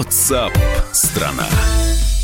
WhatsApp 0.00 0.58
страна. 0.92 1.44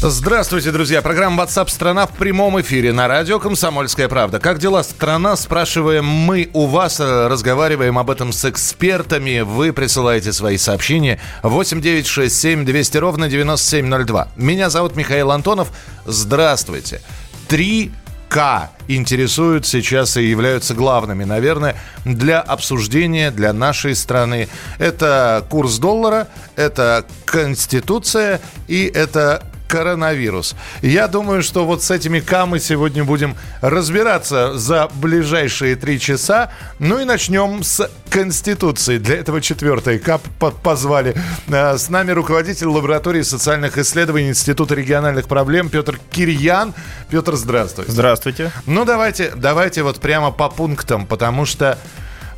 Здравствуйте, 0.00 0.72
друзья. 0.72 1.02
Программа 1.02 1.44
WhatsApp 1.44 1.68
страна 1.68 2.06
в 2.06 2.12
прямом 2.12 2.58
эфире 2.62 2.94
на 2.94 3.06
радио 3.06 3.38
«Комсомольская 3.38 4.08
правда». 4.08 4.40
Как 4.40 4.58
дела, 4.58 4.82
страна? 4.82 5.36
Спрашиваем 5.36 6.06
мы 6.06 6.48
у 6.54 6.64
вас. 6.64 7.00
э, 7.00 7.28
Разговариваем 7.28 7.98
об 7.98 8.08
этом 8.10 8.32
с 8.32 8.46
экспертами. 8.46 9.40
Вы 9.40 9.74
присылаете 9.74 10.32
свои 10.32 10.56
сообщения. 10.56 11.20
8967 11.42 12.64
200 12.64 12.96
ровно 12.96 13.28
9702. 13.28 14.28
Меня 14.36 14.70
зовут 14.70 14.96
Михаил 14.96 15.30
Антонов. 15.30 15.68
Здравствуйте. 16.06 17.02
Три 17.46 17.92
К 18.28 18.70
интересуют 18.88 19.66
сейчас 19.66 20.16
и 20.16 20.24
являются 20.24 20.74
главными, 20.74 21.24
наверное, 21.24 21.76
для 22.04 22.40
обсуждения 22.40 23.30
для 23.30 23.52
нашей 23.52 23.94
страны. 23.94 24.48
Это 24.78 25.44
курс 25.48 25.78
доллара, 25.78 26.28
это 26.56 27.04
Конституция 27.24 28.40
и 28.68 28.84
это 28.84 29.42
коронавирус. 29.68 30.54
Я 30.82 31.08
думаю, 31.08 31.42
что 31.42 31.64
вот 31.66 31.82
с 31.82 31.90
этими 31.90 32.20
К 32.20 32.46
мы 32.46 32.58
сегодня 32.60 33.04
будем 33.04 33.36
разбираться 33.60 34.56
за 34.56 34.88
ближайшие 34.94 35.76
три 35.76 35.98
часа. 36.00 36.50
Ну 36.78 36.98
и 36.98 37.04
начнем 37.04 37.62
с 37.62 37.88
Конституции. 38.10 38.98
Для 38.98 39.16
этого 39.16 39.40
четвертое 39.40 39.98
К 39.98 40.18
по- 40.38 40.50
позвали. 40.50 41.14
Э, 41.48 41.76
С 41.76 41.88
нами 41.88 42.12
руководитель 42.12 42.66
лаборатории 42.68 43.22
социальных 43.22 43.78
исследований 43.78 44.28
Института 44.28 44.74
региональных 44.74 45.28
проблем 45.28 45.68
Петр 45.68 45.98
Кирьян. 46.10 46.74
Петр, 47.10 47.34
здравствуй. 47.36 47.84
Здравствуйте. 47.88 48.52
Ну, 48.66 48.84
давайте, 48.84 49.32
давайте 49.36 49.82
вот 49.82 50.00
прямо 50.00 50.30
по 50.30 50.48
пунктам, 50.48 51.06
потому 51.06 51.44
что 51.46 51.78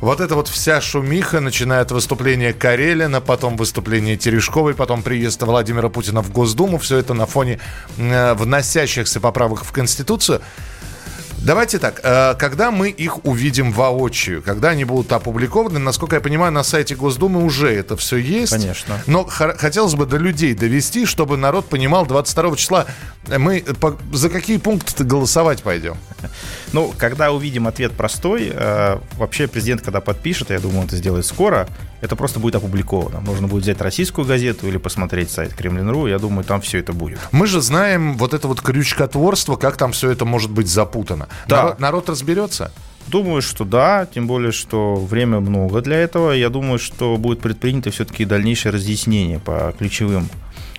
вот 0.01 0.21
эта 0.21 0.35
вот 0.35 0.47
вся 0.47 0.79
шумиха, 0.79 1.41
начиная 1.41 1.81
от 1.81 1.91
выступления 1.91 2.53
Карелина, 2.53 3.19
потом 3.21 3.57
выступление 3.57 4.15
Терешковой, 4.15 4.73
потом 4.73 5.03
приезд 5.03 5.41
Владимира 5.41 5.89
Путина 5.89 6.21
в 6.21 6.31
Госдуму, 6.31 6.77
все 6.77 6.97
это 6.97 7.13
на 7.13 7.25
фоне 7.25 7.59
э, 7.97 8.33
вносящихся 8.33 9.19
поправок 9.19 9.63
в 9.63 9.71
Конституцию. 9.71 10.41
Давайте 11.41 11.79
так, 11.79 12.01
э, 12.03 12.35
когда 12.37 12.69
мы 12.69 12.89
их 12.89 13.25
увидим 13.25 13.71
воочию, 13.71 14.41
когда 14.43 14.69
они 14.69 14.83
будут 14.83 15.11
опубликованы, 15.11 15.79
насколько 15.79 16.15
я 16.15 16.21
понимаю, 16.21 16.51
на 16.51 16.63
сайте 16.63 16.95
Госдумы 16.95 17.43
уже 17.43 17.73
это 17.73 17.95
все 17.95 18.17
есть. 18.17 18.51
Конечно. 18.51 18.99
Но 19.07 19.23
хотелось 19.25 19.95
бы 19.95 20.05
до 20.05 20.17
людей 20.17 20.53
довести, 20.53 21.05
чтобы 21.05 21.37
народ 21.37 21.67
понимал, 21.69 22.05
22 22.05 22.55
числа 22.57 22.85
мы 23.27 23.61
по- 23.79 23.97
за 24.11 24.29
какие 24.29 24.57
пункты 24.57 25.03
голосовать 25.03 25.63
пойдем. 25.63 25.97
Ну, 26.71 26.93
когда 26.97 27.31
увидим 27.31 27.67
ответ 27.67 27.93
простой, 27.93 28.51
э, 28.53 28.99
вообще 29.17 29.47
президент, 29.47 29.81
когда 29.81 30.01
подпишет, 30.01 30.51
я 30.51 30.59
думаю, 30.59 30.81
он 30.81 30.85
это 30.85 30.97
сделает 30.97 31.25
скоро, 31.25 31.67
это 32.01 32.15
просто 32.15 32.39
будет 32.39 32.55
опубликовано. 32.55 33.19
Нужно 33.21 33.47
будет 33.47 33.63
взять 33.63 33.81
российскую 33.81 34.25
газету 34.25 34.67
или 34.67 34.77
посмотреть 34.77 35.31
сайт 35.31 35.53
Кремлин.ру, 35.53 36.07
я 36.07 36.19
думаю, 36.19 36.43
там 36.43 36.61
все 36.61 36.79
это 36.79 36.93
будет. 36.93 37.19
Мы 37.31 37.47
же 37.47 37.61
знаем 37.61 38.17
вот 38.17 38.33
это 38.33 38.47
вот 38.47 38.61
крючкотворство, 38.61 39.55
как 39.55 39.77
там 39.77 39.91
все 39.91 40.09
это 40.11 40.25
может 40.25 40.51
быть 40.51 40.67
запутано. 40.67 41.27
Да. 41.47 41.57
Народ, 41.63 41.79
народ 41.79 42.09
разберется? 42.09 42.71
Думаю, 43.07 43.41
что 43.41 43.65
да, 43.65 44.05
тем 44.05 44.27
более, 44.27 44.51
что 44.51 44.95
время 44.95 45.39
много 45.39 45.81
для 45.81 45.97
этого. 45.97 46.31
Я 46.31 46.49
думаю, 46.49 46.77
что 46.77 47.17
будет 47.17 47.39
предпринято 47.39 47.89
все-таки 47.89 48.23
дальнейшее 48.23 48.71
разъяснение 48.71 49.39
по 49.39 49.73
ключевым 49.77 50.29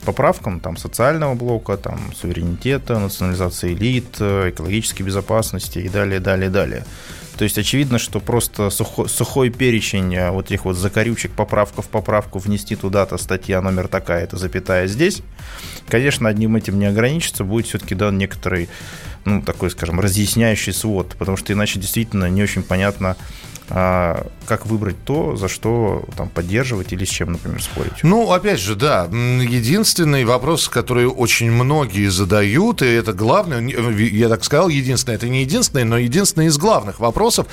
поправкам 0.04 0.60
там, 0.60 0.76
социального 0.76 1.34
блока, 1.34 1.76
там, 1.76 1.98
суверенитета, 2.14 2.98
национализации 2.98 3.74
элит, 3.74 4.16
э, 4.20 4.50
экологической 4.50 5.02
безопасности 5.02 5.78
и 5.78 5.88
далее, 5.88 6.20
далее, 6.20 6.50
далее. 6.50 6.84
То 7.41 7.44
есть 7.44 7.56
очевидно, 7.56 7.98
что 7.98 8.20
просто 8.20 8.69
сухой, 8.69 9.08
сухой 9.08 9.48
перечень 9.48 10.14
э, 10.14 10.30
вот 10.30 10.50
этих 10.50 10.66
вот 10.66 10.77
закорючек, 10.77 11.33
поправка 11.33 11.80
в 11.80 11.88
поправку, 11.88 12.38
внести 12.38 12.77
туда-то 12.77 13.16
статья 13.16 13.62
номер 13.62 13.88
такая-то, 13.88 14.36
запятая 14.36 14.86
здесь, 14.86 15.22
конечно, 15.88 16.28
одним 16.28 16.56
этим 16.56 16.78
не 16.78 16.84
ограничится, 16.84 17.44
будет 17.44 17.66
все-таки 17.66 17.94
дан 17.94 18.19
некоторый, 18.19 18.69
ну, 19.25 19.41
такой, 19.41 19.70
скажем, 19.70 20.00
разъясняющий 20.00 20.75
свод, 20.75 21.16
потому 21.19 21.38
что 21.38 21.54
иначе 21.54 21.81
действительно 21.81 22.28
не 22.28 22.42
очень 22.42 22.62
понятно, 22.62 23.16
а, 23.72 24.26
как 24.47 24.66
выбрать 24.66 24.97
то, 25.04 25.36
за 25.36 25.47
что 25.48 26.04
там 26.16 26.28
поддерживать 26.28 26.92
или 26.92 27.04
с 27.04 27.08
чем, 27.08 27.32
например, 27.32 27.62
спорить. 27.62 28.03
Ну, 28.03 28.32
опять 28.32 28.58
же, 28.58 28.75
да, 28.75 29.04
единственный 29.04 30.25
вопрос, 30.25 30.69
который 30.69 31.06
очень 31.06 31.53
многие 31.53 32.08
задают, 32.10 32.82
и 32.82 32.86
это 32.86 33.12
главное, 33.12 33.60
не- 33.60 33.75
я 34.08 34.28
так 34.28 34.42
сказал, 34.42 34.69
единственное, 34.69 35.16
это 35.16 35.28
не 35.28 35.42
единственное, 35.42 35.84
но 35.84 35.98
единственный 35.98 36.47
из 36.47 36.58
главных 36.58 36.98
вопросов, 36.98 37.47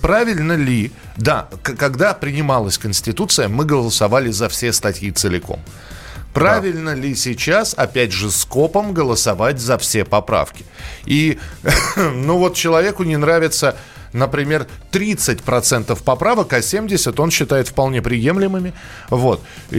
правильно 0.00 0.56
ли, 0.56 0.92
да, 1.18 1.48
когда 1.62 2.14
принималась 2.14 2.78
Конституция, 2.78 3.48
мы 3.48 3.66
голосовали 3.66 4.30
за 4.30 4.48
все 4.48 4.72
статьи 4.72 5.10
целиком. 5.10 5.60
Правильно 6.32 6.94
ли 6.94 7.14
сейчас, 7.14 7.74
опять 7.74 8.10
же, 8.12 8.30
скопом 8.30 8.92
голосовать 8.92 9.60
за 9.60 9.78
все 9.78 10.04
поправки? 10.04 10.64
И, 11.04 11.38
ну 11.96 12.38
вот 12.38 12.54
человеку 12.54 13.04
не 13.04 13.16
нравится, 13.16 13.76
например, 14.14 14.66
30% 14.92 16.02
поправок, 16.02 16.52
а 16.52 16.60
70% 16.60 17.20
он 17.20 17.30
считает 17.30 17.68
вполне 17.68 18.00
приемлемыми. 18.00 18.72
Вот. 19.10 19.42
И, 19.70 19.78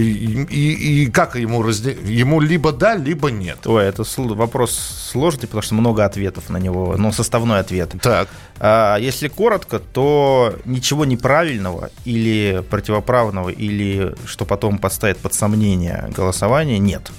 и- 0.50 1.04
и 1.04 1.12
как 1.12 1.36
ему 1.36 1.64
разде... 1.64 1.98
Ему 2.04 2.42
либо 2.42 2.72
да, 2.72 2.96
либо 2.96 3.32
нет. 3.32 3.66
Ой, 3.66 3.86
это 3.86 4.04
вопрос 4.18 4.72
сложный, 5.12 5.48
потому 5.48 5.62
что 5.64 5.74
много 5.76 6.06
ответов 6.06 6.50
на 6.50 6.58
него, 6.58 6.96
но 6.98 7.12
составной 7.12 7.60
ответ. 7.60 7.94
Так. 8.02 8.28
А 8.60 8.98
Если 8.98 9.28
коротко, 9.30 9.80
то 9.80 10.54
ничего 10.66 11.06
неправильного 11.06 11.90
или 12.06 12.64
противоправного, 12.70 13.50
или 13.50 14.14
что 14.26 14.46
потом 14.46 14.78
поставит 14.78 15.18
под 15.18 15.34
сомнение 15.34 16.10
голосование, 16.16 16.78
нет. 16.80 17.12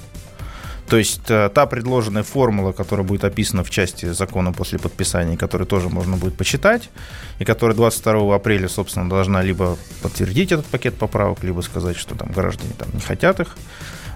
То 0.89 0.97
есть 0.97 1.31
э, 1.31 1.51
та 1.53 1.67
предложенная 1.67 2.23
формула, 2.23 2.73
которая 2.73 3.07
будет 3.07 3.25
описана 3.25 3.65
в 3.65 3.71
части 3.71 4.07
закона 4.07 4.53
после 4.53 4.79
подписания, 4.79 5.37
которую 5.37 5.67
тоже 5.67 5.89
можно 5.89 6.17
будет 6.17 6.37
почитать, 6.37 6.91
и 7.39 7.45
которая 7.45 7.77
22 7.77 8.35
апреля, 8.35 8.69
собственно, 8.69 9.09
должна 9.09 9.43
либо 9.43 9.77
подтвердить 10.03 10.53
этот 10.53 10.67
пакет 10.67 10.95
поправок, 10.95 11.43
либо 11.43 11.61
сказать, 11.63 11.97
что 11.97 12.15
там 12.15 12.31
граждане 12.31 12.73
там 12.79 12.89
не 12.93 13.01
хотят 13.01 13.41
их, 13.41 13.57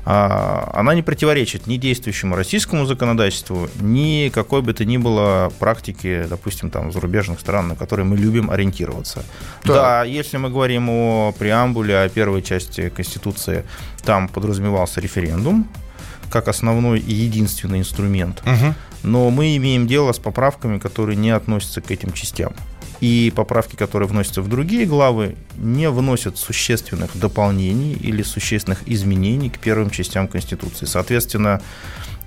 а, 0.04 0.70
она 0.74 0.94
не 0.94 1.02
противоречит 1.02 1.66
ни 1.66 1.76
действующему 1.76 2.34
российскому 2.34 2.86
законодательству, 2.86 3.68
ни 3.80 4.30
какой 4.32 4.62
бы 4.62 4.72
то 4.72 4.84
ни 4.84 4.96
было 4.96 5.52
практике, 5.58 6.26
допустим, 6.28 6.70
там, 6.70 6.92
зарубежных 6.92 7.40
стран, 7.40 7.68
на 7.68 7.76
которые 7.76 8.06
мы 8.06 8.16
любим 8.16 8.50
ориентироваться. 8.50 9.22
Так. 9.62 9.76
Да, 9.76 10.04
если 10.04 10.38
мы 10.38 10.50
говорим 10.50 10.88
о 10.88 11.32
преамбуле, 11.38 11.98
о 11.98 12.08
первой 12.08 12.42
части 12.42 12.88
Конституции, 12.88 13.64
там 14.02 14.28
подразумевался 14.28 15.00
референдум, 15.00 15.68
как 16.30 16.48
основной 16.48 17.00
и 17.00 17.12
единственный 17.12 17.80
инструмент. 17.80 18.42
Но 19.02 19.30
мы 19.30 19.56
имеем 19.56 19.86
дело 19.86 20.12
с 20.12 20.18
поправками, 20.18 20.78
которые 20.78 21.16
не 21.16 21.30
относятся 21.30 21.80
к 21.80 21.90
этим 21.90 22.12
частям. 22.12 22.52
И 23.00 23.32
поправки, 23.34 23.76
которые 23.76 24.08
вносятся 24.08 24.42
в 24.42 24.48
другие 24.48 24.84
главы, 24.84 25.36
не 25.56 25.88
вносят 25.88 26.36
существенных 26.36 27.18
дополнений 27.18 27.94
или 27.94 28.22
существенных 28.22 28.82
изменений 28.86 29.48
к 29.48 29.58
первым 29.58 29.88
частям 29.88 30.28
Конституции. 30.28 30.84
Соответственно, 30.84 31.62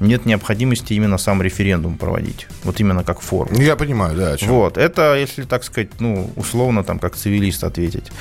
нет 0.04 0.26
необходимости 0.26 0.94
именно 0.94 1.18
сам 1.18 1.42
референдум 1.42 1.98
проводить. 1.98 2.48
Вот 2.64 2.80
именно 2.80 3.04
как 3.04 3.22
форму. 3.22 3.60
Я 3.60 3.76
понимаю, 3.76 4.16
да. 4.16 4.36
Вот, 4.42 4.78
это, 4.78 5.16
если 5.16 5.44
так 5.44 5.64
сказать, 5.64 5.90
ну, 6.00 6.30
условно, 6.36 6.84
там, 6.84 7.00
как 7.00 7.16
цивилист 7.16 7.64
ответить. 7.64 8.12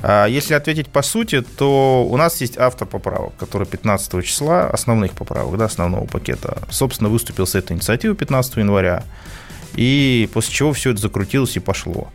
А 0.00 0.26
если 0.26 0.54
ответить 0.54 0.88
по 0.88 1.02
сути, 1.02 1.42
то 1.42 2.06
у 2.08 2.16
нас 2.16 2.40
есть 2.40 2.58
автор 2.58 2.88
поправок, 2.88 3.36
который 3.36 3.66
15 3.66 4.24
числа, 4.24 4.68
основных 4.68 5.12
поправок, 5.12 5.58
да, 5.58 5.66
основного 5.66 6.06
пакета, 6.06 6.58
собственно, 6.70 7.10
выступил 7.10 7.46
с 7.46 7.54
этой 7.54 7.74
инициативой 7.74 8.16
15 8.16 8.56
января, 8.56 9.04
и 9.74 10.28
после 10.32 10.52
чего 10.52 10.72
все 10.72 10.90
это 10.90 11.00
закрутилось 11.00 11.56
и 11.56 11.60
пошло. 11.60 12.08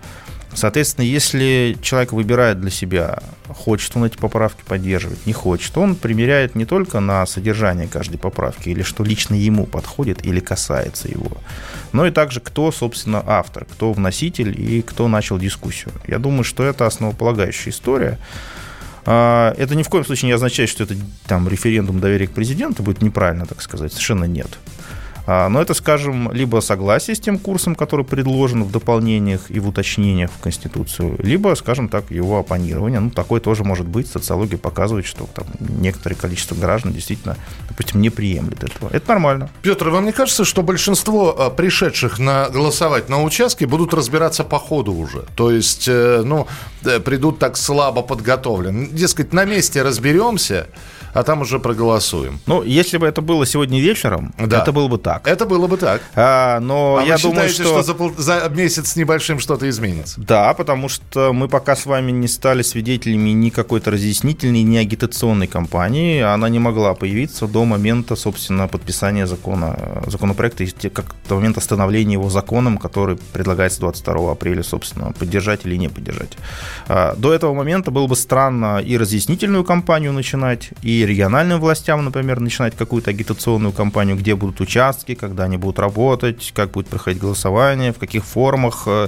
Соответственно, 0.57 1.06
если 1.06 1.77
человек 1.83 2.13
выбирает 2.13 2.59
для 2.59 2.71
себя, 2.71 3.19
хочет 3.48 3.95
он 3.95 4.06
эти 4.06 4.18
поправки 4.18 4.63
поддерживать, 4.65 5.24
не 5.27 5.31
хочет, 5.33 5.77
он 5.77 5.94
примеряет 5.95 6.56
не 6.56 6.65
только 6.65 7.00
на 7.00 7.27
содержание 7.27 7.88
каждой 7.88 8.18
поправки 8.18 8.69
или 8.69 8.81
что 8.81 9.04
лично 9.04 9.36
ему 9.36 9.68
подходит 9.68 10.25
или 10.25 10.39
касается 10.39 11.09
его, 11.09 11.38
но 11.92 12.07
и 12.07 12.12
также 12.12 12.39
кто, 12.39 12.71
собственно, 12.71 13.24
автор, 13.24 13.65
кто 13.65 13.94
вноситель 13.94 14.59
и 14.59 14.81
кто 14.81 15.07
начал 15.07 15.38
дискуссию. 15.38 15.92
Я 16.07 16.18
думаю, 16.18 16.44
что 16.44 16.63
это 16.63 16.88
основополагающая 16.88 17.71
история. 17.71 18.18
А, 19.06 19.53
Это 19.60 19.75
ни 19.75 19.83
в 19.83 19.89
коем 19.89 20.06
случае 20.06 20.30
не 20.30 20.33
означает, 20.33 20.71
что 20.71 20.86
это 20.86 20.95
там 21.27 21.48
референдум 21.48 22.00
доверия 22.00 22.25
к 22.25 22.31
президенту 22.31 22.81
будет 22.81 23.03
неправильно, 23.03 23.45
так 23.45 23.62
сказать. 23.62 23.92
Совершенно 23.92 24.24
нет. 24.24 24.50
А, 25.29 25.50
но 25.50 25.62
это, 25.62 25.74
скажем, 25.74 26.31
либо 26.31 26.62
согласие 26.62 27.13
с 27.13 27.19
тем 27.19 27.38
курсом, 27.38 27.75
который 27.75 28.06
предложен 28.06 28.63
в 28.63 28.71
дополнениях 28.71 29.41
и 29.50 29.59
в 29.59 29.68
уточнениях 29.68 30.31
в 30.31 30.39
Конституцию, 30.39 31.18
либо, 31.19 31.53
скажем 31.56 31.89
так, 31.89 32.09
его 32.12 32.39
оппонирование. 32.39 33.01
Ну, 33.01 33.09
такое 33.09 33.41
тоже 33.41 33.65
может 33.65 33.85
быть. 33.85 34.07
Социология 34.07 34.57
показывает, 34.57 35.06
что 35.06 35.27
там 35.33 35.45
некоторое 35.59 36.15
количество 36.15 36.56
граждан 36.56 36.94
действительно, 36.94 37.35
допустим, 37.68 38.01
не 38.01 38.09
приемлет 38.09 38.63
этого. 38.63 38.89
Это 38.94 39.09
нормально. 39.09 39.50
Петр, 39.62 39.89
вам 39.89 40.06
не 40.06 40.13
кажется, 40.13 40.45
что 40.45 40.63
большинство 40.63 41.35
а, 41.38 41.50
пришедших 41.50 42.19
на 42.19 42.47
голосовать 42.47 43.09
на 43.09 43.21
участке 43.21 43.68
будут 43.68 43.94
разбираться 43.94 44.45
по 44.45 44.59
ходу 44.59 44.94
уже? 44.94 45.25
То 45.35 45.51
есть, 45.51 45.89
э, 45.89 46.21
ну, 46.24 46.47
э, 46.85 47.01
придут 47.01 47.38
так 47.38 47.57
слабо 47.57 48.01
подготовлены. 48.01 48.88
Дескать, 48.88 49.33
на 49.33 49.44
месте 49.44 49.81
разберемся, 49.81 50.68
а 51.17 51.23
там 51.23 51.41
уже 51.41 51.57
проголосуем. 51.57 52.39
Ну, 52.45 52.61
если 52.61 52.97
бы 52.97 53.07
это 53.07 53.21
было 53.21 53.43
сегодня 53.45 53.81
вечером, 53.81 54.35
да. 54.37 54.61
это 54.61 54.71
было 54.71 54.87
бы 54.87 54.99
так. 54.99 55.27
Это 55.27 55.47
было 55.47 55.65
бы 55.65 55.77
так. 55.77 56.01
А, 56.15 56.59
но 56.59 56.99
а 57.01 57.03
я 57.03 57.15
вы 57.15 57.23
думаю, 57.23 57.49
считаете, 57.49 57.63
что... 57.63 57.73
что 57.73 57.83
за, 57.83 57.93
пол... 57.95 58.11
за 58.15 58.51
месяц 58.53 58.91
с 58.91 58.95
небольшим 58.95 59.39
что-то 59.39 59.67
изменится? 59.67 60.21
Да, 60.21 60.53
потому 60.53 60.89
что 60.89 61.33
мы 61.33 61.47
пока 61.47 61.75
с 61.75 61.87
вами 61.87 62.11
не 62.11 62.27
стали 62.27 62.61
свидетелями 62.61 63.31
ни 63.31 63.49
какой-то 63.49 63.89
разъяснительной, 63.89 64.61
ни 64.61 64.77
агитационной 64.77 65.47
кампании. 65.47 66.21
Она 66.21 66.49
не 66.49 66.59
могла 66.59 66.93
появиться 66.93 67.47
до 67.47 67.65
момента, 67.65 68.15
собственно, 68.15 68.67
подписания 68.67 69.25
закона, 69.25 70.03
законопроекта, 70.05 70.65
и 70.65 70.89
как 70.89 71.15
до 71.27 71.35
момента 71.35 71.61
становления 71.61 72.13
его 72.13 72.29
законом, 72.29 72.77
который 72.77 73.17
предлагается 73.33 73.79
22 73.79 74.31
апреля, 74.33 74.61
собственно, 74.61 75.13
поддержать 75.13 75.65
или 75.65 75.77
не 75.77 75.89
поддержать. 75.89 76.37
А, 76.87 77.15
до 77.15 77.33
этого 77.33 77.55
момента 77.55 77.89
было 77.89 78.05
бы 78.05 78.15
странно 78.15 78.77
и 78.77 78.97
разъяснительную 78.97 79.63
кампанию 79.63 80.13
начинать, 80.13 80.69
и 80.83 81.06
региональным 81.07 81.59
властям, 81.59 82.06
например, 82.06 82.39
начинать 82.39 82.75
какую-то 82.75 83.12
агитационную 83.12 83.71
кампанию, 83.71 84.15
где 84.15 84.36
будут 84.36 84.62
участки, 84.62 85.15
когда 85.15 85.45
они 85.45 85.57
будут 85.57 85.80
работать, 85.80 86.51
как 86.56 86.71
будет 86.71 86.88
проходить 86.88 87.21
голосование, 87.21 87.94
в 87.94 87.98
каких 87.98 88.24
формах, 88.25 88.83
э, 88.86 89.07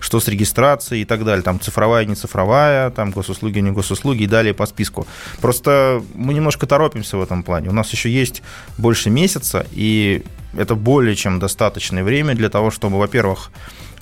что 0.00 0.20
с 0.20 0.28
регистрацией 0.28 1.02
и 1.02 1.04
так 1.04 1.24
далее. 1.24 1.42
Там 1.42 1.60
цифровая, 1.60 2.04
не 2.04 2.14
цифровая, 2.14 2.90
там 2.90 3.10
госуслуги, 3.10 3.58
не 3.58 3.70
госуслуги 3.70 4.22
и 4.22 4.26
далее 4.26 4.54
по 4.54 4.66
списку. 4.66 5.06
Просто 5.40 6.02
мы 6.14 6.34
немножко 6.34 6.66
торопимся 6.66 7.16
в 7.16 7.22
этом 7.22 7.42
плане. 7.42 7.68
У 7.68 7.72
нас 7.72 7.90
еще 7.92 8.10
есть 8.10 8.42
больше 8.78 9.10
месяца, 9.10 9.66
и 9.72 10.24
это 10.56 10.74
более 10.74 11.16
чем 11.16 11.38
достаточное 11.38 12.04
время 12.04 12.34
для 12.34 12.48
того, 12.48 12.70
чтобы, 12.70 12.98
во-первых, 12.98 13.50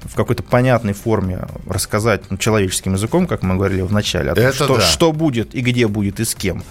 в 0.05 0.15
какой-то 0.15 0.43
понятной 0.43 0.93
форме 0.93 1.47
рассказать 1.67 2.31
ну, 2.31 2.39
человеческим 2.39 2.95
языком, 2.95 3.27
как 3.27 3.43
мы 3.43 3.57
говорили 3.57 3.83
в 3.83 3.93
начале, 3.93 4.31
том, 4.53 4.67
что, 4.67 4.77
да. 4.77 4.83
что 4.83 5.13
будет 5.13 5.55
и 5.55 5.61
где 5.61 5.87
будет 5.87 6.21
и 6.21 6.25
с 6.25 6.35
кем. 6.35 6.63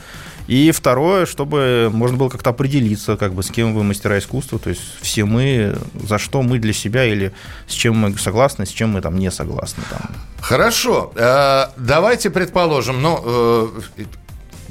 И 0.50 0.72
второе, 0.72 1.28
чтобы 1.28 1.92
можно 1.94 2.18
было 2.18 2.30
как-то 2.30 2.50
определиться, 2.50 3.18
как 3.18 3.34
бы 3.34 3.44
с 3.44 3.52
кем 3.52 3.76
вы 3.76 3.84
мастера 3.84 4.18
искусства, 4.18 4.58
то 4.58 4.72
есть 4.72 4.82
все 5.00 5.24
мы, 5.24 5.78
за 5.94 6.18
что 6.18 6.42
мы 6.42 6.58
для 6.58 6.74
себя 6.74 7.06
или 7.06 7.32
с 7.68 7.74
чем 7.74 7.96
мы 7.98 8.18
согласны, 8.18 8.66
с 8.66 8.70
чем 8.70 8.90
мы 8.90 9.02
там 9.02 9.20
не 9.20 9.30
согласны. 9.30 9.84
Там. 9.92 10.02
Хорошо, 10.42 11.12
э, 11.16 11.66
давайте 11.78 12.32
предположим, 12.32 13.00
ну, 13.00 13.22
э, 13.24 13.68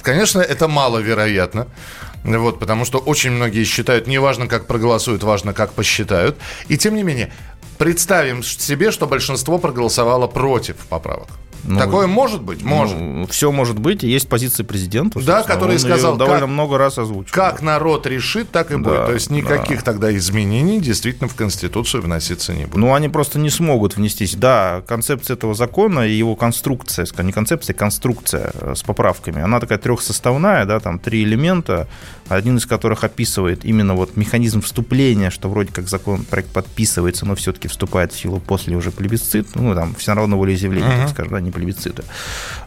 конечно, 0.02 0.40
это 0.40 0.66
маловероятно. 0.66 1.68
Вот, 2.24 2.58
потому 2.58 2.84
что 2.84 2.98
очень 2.98 3.30
многие 3.30 3.62
считают, 3.62 4.08
не 4.08 4.18
важно, 4.18 4.48
как 4.48 4.66
проголосуют, 4.66 5.22
важно, 5.22 5.52
как 5.52 5.72
посчитают. 5.72 6.36
И 6.66 6.76
тем 6.76 6.96
не 6.96 7.04
менее, 7.04 7.30
представим 7.78 8.42
себе, 8.42 8.90
что 8.90 9.06
большинство 9.06 9.58
проголосовало 9.58 10.26
против 10.26 10.74
поправок. 10.88 11.28
Ну, 11.64 11.78
Такое 11.78 12.06
может 12.06 12.42
быть? 12.42 12.62
Может. 12.62 12.98
Ну, 12.98 13.26
все 13.26 13.52
может 13.52 13.78
быть. 13.78 14.02
Есть 14.02 14.28
позиция 14.28 14.64
президента. 14.64 15.20
Да, 15.20 15.42
который 15.42 15.74
Он 15.74 15.78
сказал, 15.78 16.16
довольно 16.16 16.40
как, 16.40 16.48
много 16.48 16.78
раз 16.78 16.98
озвучил. 16.98 17.32
Как 17.32 17.62
народ 17.62 18.06
решит, 18.06 18.50
так 18.50 18.70
и 18.70 18.74
да, 18.74 18.78
будет. 18.78 19.06
То 19.06 19.14
есть 19.14 19.30
никаких 19.30 19.78
да. 19.78 19.84
тогда 19.84 20.16
изменений 20.16 20.80
действительно 20.80 21.28
в 21.28 21.34
Конституцию 21.34 22.02
вноситься 22.02 22.52
не 22.54 22.64
будет. 22.64 22.76
Ну, 22.76 22.94
они 22.94 23.08
просто 23.08 23.38
не 23.38 23.50
смогут 23.50 23.96
внестись. 23.96 24.34
Да, 24.34 24.82
концепция 24.86 25.34
этого 25.34 25.54
закона 25.54 26.06
и 26.06 26.12
его 26.12 26.36
конструкция, 26.36 27.06
не 27.22 27.32
концепция, 27.32 27.74
а 27.74 27.78
конструкция 27.78 28.52
э, 28.54 28.74
с 28.74 28.82
поправками, 28.82 29.42
она 29.42 29.60
такая 29.60 29.78
трехсоставная, 29.78 30.64
да, 30.64 30.80
там 30.80 30.98
три 30.98 31.24
элемента, 31.24 31.88
один 32.28 32.56
из 32.56 32.66
которых 32.66 33.04
описывает 33.04 33.64
именно 33.64 33.94
вот 33.94 34.16
механизм 34.16 34.60
вступления, 34.60 35.30
что 35.30 35.48
вроде 35.48 35.72
как 35.72 35.88
закон 35.88 36.24
проект 36.24 36.50
подписывается, 36.50 37.26
но 37.26 37.34
все-таки 37.34 37.68
вступает 37.68 38.12
в 38.12 38.18
силу 38.18 38.40
после 38.40 38.76
уже 38.76 38.90
плебисцит, 38.90 39.48
ну, 39.54 39.74
там, 39.74 39.94
всенародного 39.94 40.40
волеизъявления, 40.40 40.88
uh-huh. 40.88 41.02
так 41.02 41.10
скажем, 41.10 41.32
да, 41.32 41.40
не 41.48 41.52
плебисцита. 41.52 42.04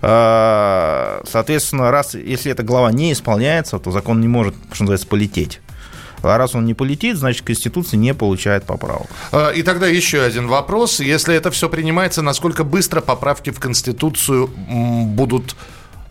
А, 0.01 1.21
соответственно, 1.29 1.91
раз, 1.91 2.15
если 2.15 2.51
эта 2.51 2.63
глава 2.63 2.91
не 2.91 3.13
исполняется, 3.13 3.79
то 3.79 3.91
закон 3.91 4.21
не 4.21 4.27
может, 4.27 4.55
что 4.73 4.83
называется, 4.83 5.07
полететь. 5.07 5.61
А 6.23 6.37
раз 6.37 6.53
он 6.55 6.65
не 6.65 6.73
полетит, 6.73 7.17
значит, 7.17 7.43
Конституция 7.43 7.97
не 7.97 8.13
получает 8.13 8.63
поправок. 8.63 9.07
А, 9.31 9.49
и 9.49 9.63
тогда 9.63 9.87
еще 9.87 10.21
один 10.21 10.47
вопрос. 10.47 10.99
Если 10.99 11.35
это 11.35 11.51
все 11.51 11.69
принимается, 11.69 12.21
насколько 12.21 12.63
быстро 12.63 13.01
поправки 13.01 13.49
в 13.49 13.59
Конституцию 13.59 14.47
будут 14.47 15.55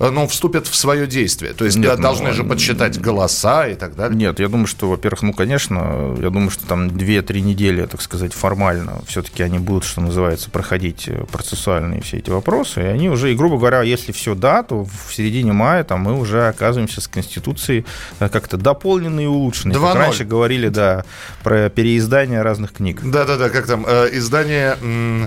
ну, 0.09 0.27
вступят 0.27 0.67
в 0.67 0.75
свое 0.75 1.07
действие? 1.07 1.53
То 1.53 1.67
есть 1.67 1.77
Нет, 1.77 1.97
ну, 1.99 2.03
должны 2.03 2.29
ну, 2.29 2.35
же 2.35 2.43
подсчитать 2.43 2.99
голоса 2.99 3.69
и 3.69 3.75
так 3.75 3.95
далее? 3.95 4.17
Нет, 4.17 4.41
я 4.41 4.49
думаю, 4.49 4.67
что, 4.67 4.89
во-первых, 4.89 5.21
ну, 5.23 5.33
конечно, 5.35 6.17
я 6.19 6.31
думаю, 6.31 6.49
что 6.49 6.67
там 6.67 6.89
2-3 6.89 7.41
недели, 7.41 7.85
так 7.85 8.01
сказать, 8.01 8.33
формально 8.33 9.03
все-таки 9.07 9.43
они 9.43 9.59
будут, 9.59 9.85
что 9.85 10.01
называется, 10.01 10.49
проходить 10.51 11.07
э, 11.07 11.25
процессуальные 11.31 12.01
все 12.01 12.17
эти 12.17 12.31
вопросы, 12.31 12.81
и 12.81 12.87
они 12.87 13.11
уже, 13.11 13.31
и, 13.31 13.37
грубо 13.37 13.59
говоря, 13.59 13.83
если 13.83 14.13
все 14.13 14.35
да, 14.35 14.63
то 14.63 14.85
в 14.85 15.15
середине 15.15 15.53
мая 15.53 15.85
там 15.85 16.01
мы 16.01 16.19
уже 16.19 16.49
оказываемся 16.49 17.03
с 17.03 17.09
Конституцией 17.09 17.85
э, 18.21 18.31
как-то 18.31 18.57
дополненной 18.57 19.25
и 19.25 19.27
улучшенной. 19.27 19.75
Как 19.75 19.95
раньше 19.97 20.25
говорили, 20.25 20.69
да, 20.69 21.05
про 21.43 21.69
переиздание 21.69 22.41
разных 22.41 22.73
книг. 22.73 23.03
Да-да-да, 23.03 23.51
как 23.51 23.67
там, 23.67 23.85
э, 23.87 24.09
издание... 24.13 24.79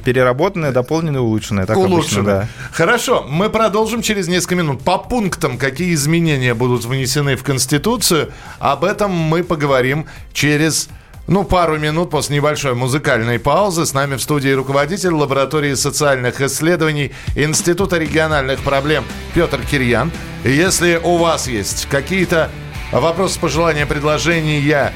Переработанное, 0.04 0.72
дополненное, 0.72 1.22
улучшенное. 1.22 1.68
Так 1.68 1.78
улучшенное. 1.78 2.00
Обычно, 2.00 2.24
да. 2.24 2.48
Хорошо, 2.72 3.25
мы 3.30 3.50
продолжим 3.50 4.02
через 4.02 4.28
несколько 4.28 4.56
минут 4.56 4.62
минут 4.63 4.81
по 4.81 4.98
пунктам, 4.98 5.57
какие 5.57 5.94
изменения 5.94 6.54
будут 6.54 6.86
внесены 6.86 7.36
в 7.36 7.44
Конституцию. 7.44 8.31
Об 8.60 8.83
этом 8.83 9.12
мы 9.12 9.44
поговорим 9.44 10.07
через 10.33 10.89
ну, 11.27 11.44
пару 11.44 11.77
минут 11.77 12.10
после 12.10 12.38
небольшой 12.38 12.74
музыкальной 12.74 13.39
паузы. 13.39 13.86
С 13.86 13.94
нами 13.94 14.15
в 14.15 14.21
студии 14.21 14.50
руководитель 14.50 15.12
лаборатории 15.12 15.74
социальных 15.74 16.42
исследований 16.42 17.12
Института 17.36 17.98
региональных 17.98 18.60
проблем 18.62 19.04
Петр 19.33 19.60
Кирьян. 19.62 20.12
Если 20.44 21.00
у 21.01 21.18
вас 21.18 21.48
есть 21.48 21.88
какие-то 21.89 22.50
вопросы, 22.92 23.39
пожелания, 23.39 23.86
предложения, 23.86 24.94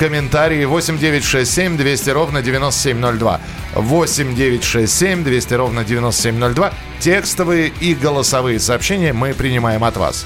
комментарии 0.00 0.64
8967 0.64 1.76
200 1.76 2.10
ровно 2.10 2.40
9702. 2.40 3.40
8967 3.74 5.22
200 5.22 5.54
ровно 5.54 5.84
9702. 5.84 6.72
Текстовые 7.00 7.68
и 7.68 7.94
голосовые 7.94 8.58
сообщения 8.60 9.12
мы 9.12 9.34
принимаем 9.34 9.84
от 9.84 9.98
вас. 9.98 10.24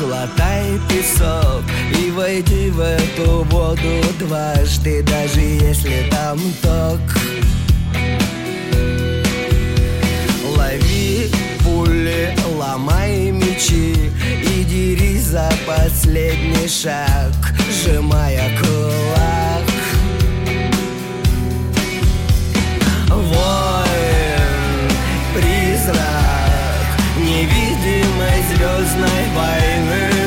Глотай 0.00 0.80
песок 0.88 1.62
И 1.96 2.10
войди 2.10 2.70
в 2.70 2.80
эту 2.80 3.44
воду 3.44 4.02
дважды 4.18 5.02
Даже 5.02 5.40
если 5.40 6.08
там 6.10 6.38
ток 6.62 7.00
мечи 13.60 14.12
И 14.22 14.64
дерись 14.64 15.26
за 15.26 15.50
последний 15.66 16.68
шаг, 16.68 17.32
сжимая 17.70 18.50
кулак. 18.58 19.64
Воин, 23.08 24.00
призрак 25.34 26.86
невидимой 27.18 28.42
звездной 28.48 29.24
войны 29.34 30.19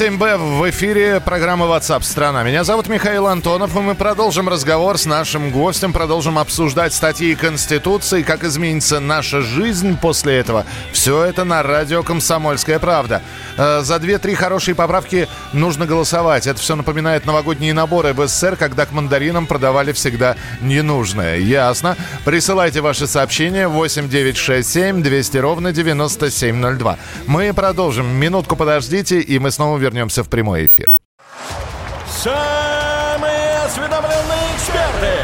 7Б 0.00 0.38
в 0.38 0.70
эфире 0.70 1.20
программы 1.20 1.66
WhatsApp 1.66 2.04
страна. 2.04 2.42
Меня 2.42 2.64
зовут 2.64 2.88
Михаил 2.88 3.26
Антонов, 3.26 3.76
и 3.76 3.80
мы 3.80 3.94
продолжим 3.94 4.48
разговор 4.48 4.96
с 4.96 5.04
нашим 5.04 5.50
гостем, 5.50 5.92
продолжим 5.92 6.38
обсуждать 6.38 6.94
статьи 6.94 7.34
Конституции, 7.34 8.22
как 8.22 8.42
изменится 8.42 8.98
наша 8.98 9.42
жизнь 9.42 9.98
после 10.00 10.38
этого. 10.38 10.64
Все 10.90 11.22
это 11.22 11.44
на 11.44 11.62
радио 11.62 12.02
«Комсомольская 12.02 12.78
правда». 12.78 13.20
Э, 13.58 13.82
За 13.82 13.98
две-три 13.98 14.34
хорошие 14.34 14.74
поправки 14.74 15.28
нужно 15.52 15.84
голосовать. 15.84 16.46
Это 16.46 16.58
все 16.58 16.76
напоминает 16.76 17.26
новогодние 17.26 17.74
наборы 17.74 18.14
в 18.14 18.26
СССР, 18.26 18.56
когда 18.56 18.86
к 18.86 18.92
мандаринам 18.92 19.46
продавали 19.46 19.92
всегда 19.92 20.36
ненужное. 20.62 21.36
Ясно. 21.36 21.98
Присылайте 22.24 22.80
ваши 22.80 23.06
сообщения 23.06 23.68
8967 23.68 25.02
200 25.02 25.36
ровно 25.36 25.72
9702. 25.74 26.96
Мы 27.26 27.52
продолжим. 27.52 28.06
Минутку 28.06 28.56
подождите, 28.56 29.20
и 29.20 29.38
мы 29.38 29.50
снова 29.50 29.76
вернемся 29.76 29.89
в 30.22 30.28
прямой 30.28 30.66
эфир. 30.66 30.94
Самые 32.08 33.58
осведомленные 33.64 34.54
эксперты. 34.56 35.14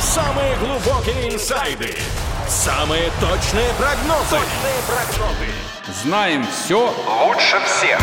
Самые 0.00 0.56
глубокие 0.56 1.34
инсайды. 1.34 1.96
Самые 2.48 3.10
точные 3.20 3.70
прогнозы. 3.78 4.30
Точные 4.30 4.80
прогнозы. 4.86 5.52
Знаем 6.02 6.46
все 6.46 6.94
Лучше 7.26 7.60
всех. 7.66 8.00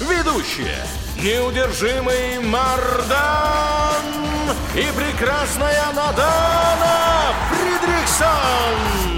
Ведущие. 0.00 0.76
Неудержимый 1.20 2.38
Мардан 2.38 3.96
и 4.74 4.86
прекрасная 4.96 5.92
Надана 5.92 7.34
Фридрихсон. 7.50 9.17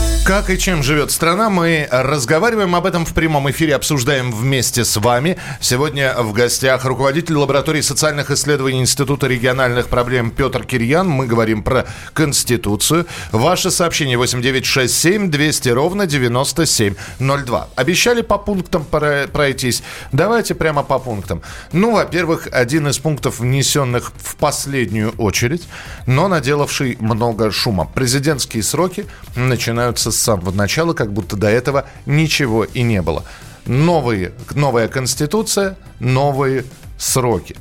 Как 0.23 0.51
и 0.51 0.57
чем 0.57 0.83
живет 0.83 1.09
страна, 1.11 1.49
мы 1.49 1.87
разговариваем 1.91 2.75
об 2.75 2.85
этом 2.85 3.05
в 3.05 3.13
прямом 3.13 3.49
эфире, 3.49 3.75
обсуждаем 3.75 4.31
вместе 4.31 4.85
с 4.85 4.95
вами. 4.97 5.37
Сегодня 5.59 6.13
в 6.21 6.31
гостях 6.31 6.85
руководитель 6.85 7.35
лаборатории 7.35 7.81
социальных 7.81 8.29
исследований 8.29 8.79
Института 8.81 9.25
региональных 9.25 9.87
проблем 9.87 10.29
Петр 10.29 10.63
Кирьян. 10.63 11.09
Мы 11.09 11.25
говорим 11.25 11.63
про 11.63 11.87
Конституцию. 12.13 13.07
Ваше 13.31 13.71
сообщение 13.71 14.15
8967 14.17 15.31
200 15.31 15.69
ровно 15.69 16.05
9702. 16.05 17.69
Обещали 17.75 18.21
по 18.21 18.37
пунктам 18.37 18.85
про- 18.85 19.27
пройтись. 19.27 19.81
Давайте 20.11 20.53
прямо 20.53 20.83
по 20.83 20.99
пунктам. 20.99 21.41
Ну, 21.73 21.93
во-первых, 21.93 22.47
один 22.51 22.87
из 22.87 22.99
пунктов, 22.99 23.39
внесенных 23.39 24.13
в 24.23 24.35
последнюю 24.35 25.13
очередь, 25.17 25.67
но 26.05 26.27
наделавший 26.27 26.95
много 26.99 27.49
шума. 27.51 27.89
Президентские 27.95 28.61
сроки 28.61 29.07
начинаются 29.35 30.10
с 30.11 30.19
самого 30.19 30.51
начала, 30.51 30.93
как 30.93 31.11
будто 31.13 31.35
до 31.35 31.47
этого 31.47 31.85
ничего 32.05 32.63
и 32.63 32.81
не 32.81 33.01
было. 33.01 33.23
Новые, 33.65 34.33
новая 34.53 34.87
конституция, 34.87 35.77
новые 35.99 36.65
сроки. 36.97 37.55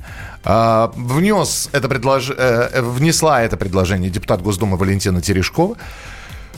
А, 0.44 0.92
внес 0.96 1.68
это 1.72 1.88
предлож... 1.88 2.30
э, 2.30 2.80
внесла 2.80 3.42
это 3.42 3.56
предложение 3.56 4.10
депутат 4.10 4.42
Госдумы 4.42 4.76
Валентина 4.76 5.20
Терешкова. 5.20 5.76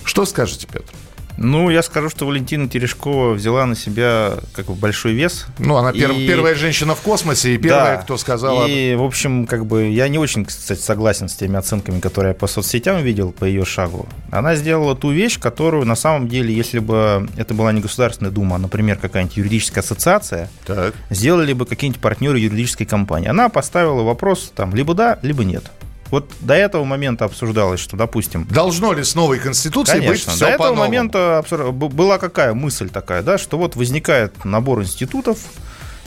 Что 0.04 0.24
скажете, 0.24 0.66
Петр? 0.66 0.92
Ну, 1.38 1.70
я 1.70 1.82
скажу, 1.82 2.08
что 2.10 2.26
Валентина 2.26 2.68
Терешкова 2.68 3.32
взяла 3.32 3.66
на 3.66 3.74
себя 3.74 4.34
как 4.54 4.66
бы 4.66 4.74
большой 4.74 5.12
вес. 5.12 5.46
Ну, 5.58 5.76
она 5.76 5.90
пер- 5.92 6.14
И- 6.14 6.26
первая 6.26 6.54
женщина 6.54 6.94
в 6.94 7.00
космосе 7.00 7.54
и 7.54 7.58
первая, 7.58 7.96
Да. 7.96 8.02
кто 8.02 8.16
сказала... 8.16 8.66
И, 8.66 8.94
в 8.94 9.02
общем, 9.02 9.46
как 9.46 9.66
бы 9.66 9.88
я 9.88 10.08
не 10.08 10.18
очень, 10.18 10.44
кстати, 10.44 10.80
согласен 10.80 11.28
с 11.28 11.34
теми 11.34 11.56
оценками, 11.56 12.00
которые 12.00 12.30
я 12.32 12.34
по 12.34 12.46
соцсетям 12.46 13.02
видел 13.02 13.32
по 13.32 13.44
ее 13.44 13.64
шагу. 13.64 14.06
Она 14.30 14.54
сделала 14.54 14.94
ту 14.94 15.10
вещь, 15.10 15.38
которую 15.38 15.84
на 15.86 15.96
самом 15.96 16.28
деле, 16.28 16.54
если 16.54 16.78
бы 16.78 17.28
это 17.36 17.54
была 17.54 17.72
не 17.72 17.80
Государственная 17.80 18.30
Дума, 18.32 18.56
а, 18.56 18.58
например, 18.58 18.96
какая-нибудь 18.98 19.36
юридическая 19.36 19.82
ассоциация, 19.82 20.48
Так. 20.66 20.94
сделали 21.10 21.52
бы 21.54 21.66
какие-нибудь 21.66 22.00
партнеры 22.02 22.38
юридической 22.38 22.84
компании. 22.84 23.28
Она 23.28 23.48
поставила 23.48 24.02
вопрос 24.02 24.52
там 24.54 24.74
либо 24.74 24.94
да, 24.94 25.18
либо 25.22 25.44
нет. 25.44 25.64
Вот 26.12 26.30
до 26.40 26.52
этого 26.52 26.84
момента 26.84 27.24
обсуждалось, 27.24 27.80
что, 27.80 27.96
допустим, 27.96 28.46
Должно 28.50 28.92
ли 28.92 29.02
с 29.02 29.14
новой 29.14 29.38
конституцией 29.38 30.00
быть 30.00 30.08
Конечно. 30.08 30.32
все 30.32 30.44
До 30.44 30.50
этого 30.50 30.58
по-новому? 30.68 30.82
момента 30.82 31.42
была 31.72 32.18
какая 32.18 32.52
мысль 32.52 32.90
такая, 32.90 33.22
да, 33.22 33.38
что 33.38 33.56
вот 33.56 33.76
возникает 33.76 34.44
набор 34.44 34.82
институтов, 34.82 35.38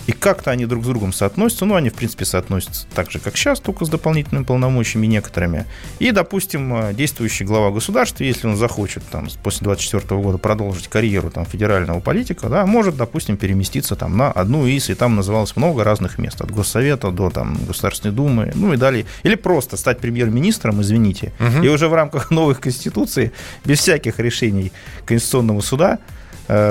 и 0.07 0.11
как-то 0.11 0.51
они 0.51 0.65
друг 0.65 0.83
с 0.83 0.87
другом 0.87 1.13
соотносятся. 1.13 1.65
Ну, 1.65 1.75
они, 1.75 1.89
в 1.89 1.95
принципе, 1.95 2.25
соотносятся 2.25 2.85
так 2.93 3.11
же, 3.11 3.19
как 3.19 3.37
сейчас, 3.37 3.59
только 3.59 3.85
с 3.85 3.89
дополнительными 3.89 4.43
полномочиями 4.43 5.07
некоторыми. 5.07 5.65
И, 5.99 6.11
допустим, 6.11 6.75
э, 6.75 6.93
действующий 6.93 7.43
глава 7.43 7.71
государства, 7.71 8.23
если 8.23 8.47
он 8.47 8.55
захочет 8.55 9.03
там, 9.09 9.27
после 9.43 9.65
2024 9.65 10.21
года 10.21 10.37
продолжить 10.37 10.87
карьеру 10.87 11.29
там, 11.31 11.45
федерального 11.45 11.99
политика, 11.99 12.49
да, 12.49 12.65
может, 12.65 12.97
допустим, 12.97 13.37
переместиться 13.37 13.95
там, 13.95 14.17
на 14.17 14.31
одну 14.31 14.65
из, 14.65 14.89
и 14.89 14.93
там 14.93 15.15
называлось 15.15 15.55
много 15.55 15.83
разных 15.83 16.17
мест, 16.17 16.41
от 16.41 16.51
Госсовета 16.51 17.11
до 17.11 17.29
там, 17.29 17.57
Государственной 17.65 18.13
Думы, 18.13 18.51
ну 18.55 18.73
и 18.73 18.77
далее. 18.77 19.05
Или 19.23 19.35
просто 19.35 19.77
стать 19.77 19.99
премьер-министром, 19.99 20.81
извините, 20.81 21.33
и 21.63 21.67
уже 21.67 21.87
в 21.87 21.93
рамках 21.93 22.31
новой 22.31 22.55
Конституции, 22.55 23.31
без 23.63 23.79
всяких 23.79 24.19
решений 24.19 24.71
Конституционного 25.05 25.61
суда, 25.61 25.99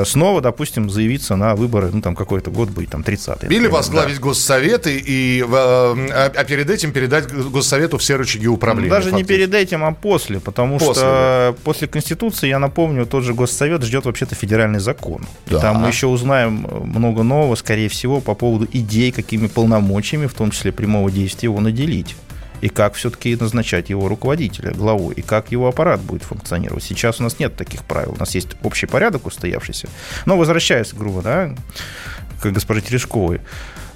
снова, 0.04 0.40
допустим, 0.40 0.88
заявиться 0.90 1.36
на 1.36 1.54
выборы, 1.54 1.90
ну, 1.92 2.00
там, 2.00 2.14
какой-то 2.14 2.50
год 2.50 2.70
быть, 2.70 2.90
там, 2.90 3.02
30-й. 3.02 3.52
Или 3.52 3.66
возглавить 3.66 4.20
госсовет 4.20 4.86
и, 4.86 4.98
и, 4.98 5.42
э, 5.42 5.46
а, 5.46 6.32
а 6.34 6.44
перед 6.44 6.70
этим 6.70 6.92
передать 6.92 7.32
госсовету 7.32 7.98
все 7.98 8.16
рычаги 8.16 8.46
да. 8.46 8.52
управления. 8.52 8.90
Даже 8.90 9.06
не 9.06 9.22
фактически. 9.22 9.32
перед 9.32 9.54
этим, 9.54 9.84
а 9.84 9.92
после, 9.92 10.40
потому 10.40 10.78
После, 10.78 10.94
что 10.94 11.56
после 11.64 11.88
Конституции, 11.88 12.48
я 12.48 12.58
напомню, 12.58 13.06
тот 13.06 13.24
же 13.24 13.34
Госсовет 13.34 13.82
ждет 13.82 14.04
вообще-то 14.04 14.34
федеральный 14.34 14.80
закон. 14.80 15.26
И 15.46 15.50
Да. 15.50 15.60
Там 15.60 15.76
мы 15.76 15.88
еще 15.88 16.06
узнаем 16.06 16.66
много 16.84 17.22
нового, 17.22 17.54
скорее 17.56 17.88
всего, 17.88 18.20
по 18.20 18.34
поводу 18.34 18.68
идей, 18.72 19.12
какими 19.12 19.46
полномочиями, 19.46 20.26
в 20.26 20.34
том 20.34 20.50
числе 20.50 20.72
прямого 20.72 21.10
действия, 21.10 21.46
его 21.48 21.60
наделить. 21.60 22.16
И 22.60 22.68
как 22.68 22.94
все-таки 22.94 23.36
назначать 23.36 23.90
его 23.90 24.08
руководителя, 24.08 24.72
главу, 24.72 25.10
и 25.10 25.22
как 25.22 25.52
его 25.52 25.68
аппарат 25.68 26.00
будет 26.00 26.22
функционировать. 26.22 26.82
Сейчас 26.82 27.20
у 27.20 27.22
нас 27.22 27.38
нет 27.38 27.56
таких 27.56 27.84
правил. 27.84 28.12
У 28.12 28.18
нас 28.18 28.34
есть 28.34 28.48
общий 28.62 28.86
порядок 28.86 29.26
устоявшийся. 29.26 29.88
Но 30.24 30.36
возвращаясь, 30.36 30.92
грубо, 30.94 31.22
да, 31.22 31.54
к 32.40 32.46
госпоже 32.50 32.80
Терешковой. 32.80 33.40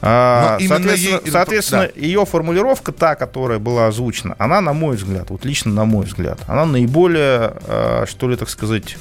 А, 0.01 0.59
соответственно, 0.61 1.21
ей- 1.25 1.31
соответственно 1.31 1.91
да. 1.95 2.01
ее 2.01 2.25
формулировка, 2.25 2.93
та, 2.93 3.15
которая 3.17 3.59
была 3.59 3.89
озвучена, 3.89 4.37
она, 4.39 4.61
на 4.61 4.73
мой 4.73 4.97
взгляд, 4.97 5.31
вот 5.31 5.45
лично 5.45 5.73
на 5.73 5.85
мой 5.85 6.07
взгляд, 6.07 6.39
она 6.47 6.65
наиболее, 6.67 7.53
а, 7.67 8.05
что 8.07 8.29
ли, 8.29 8.37
так 8.37 8.49
сказать, 8.49 8.97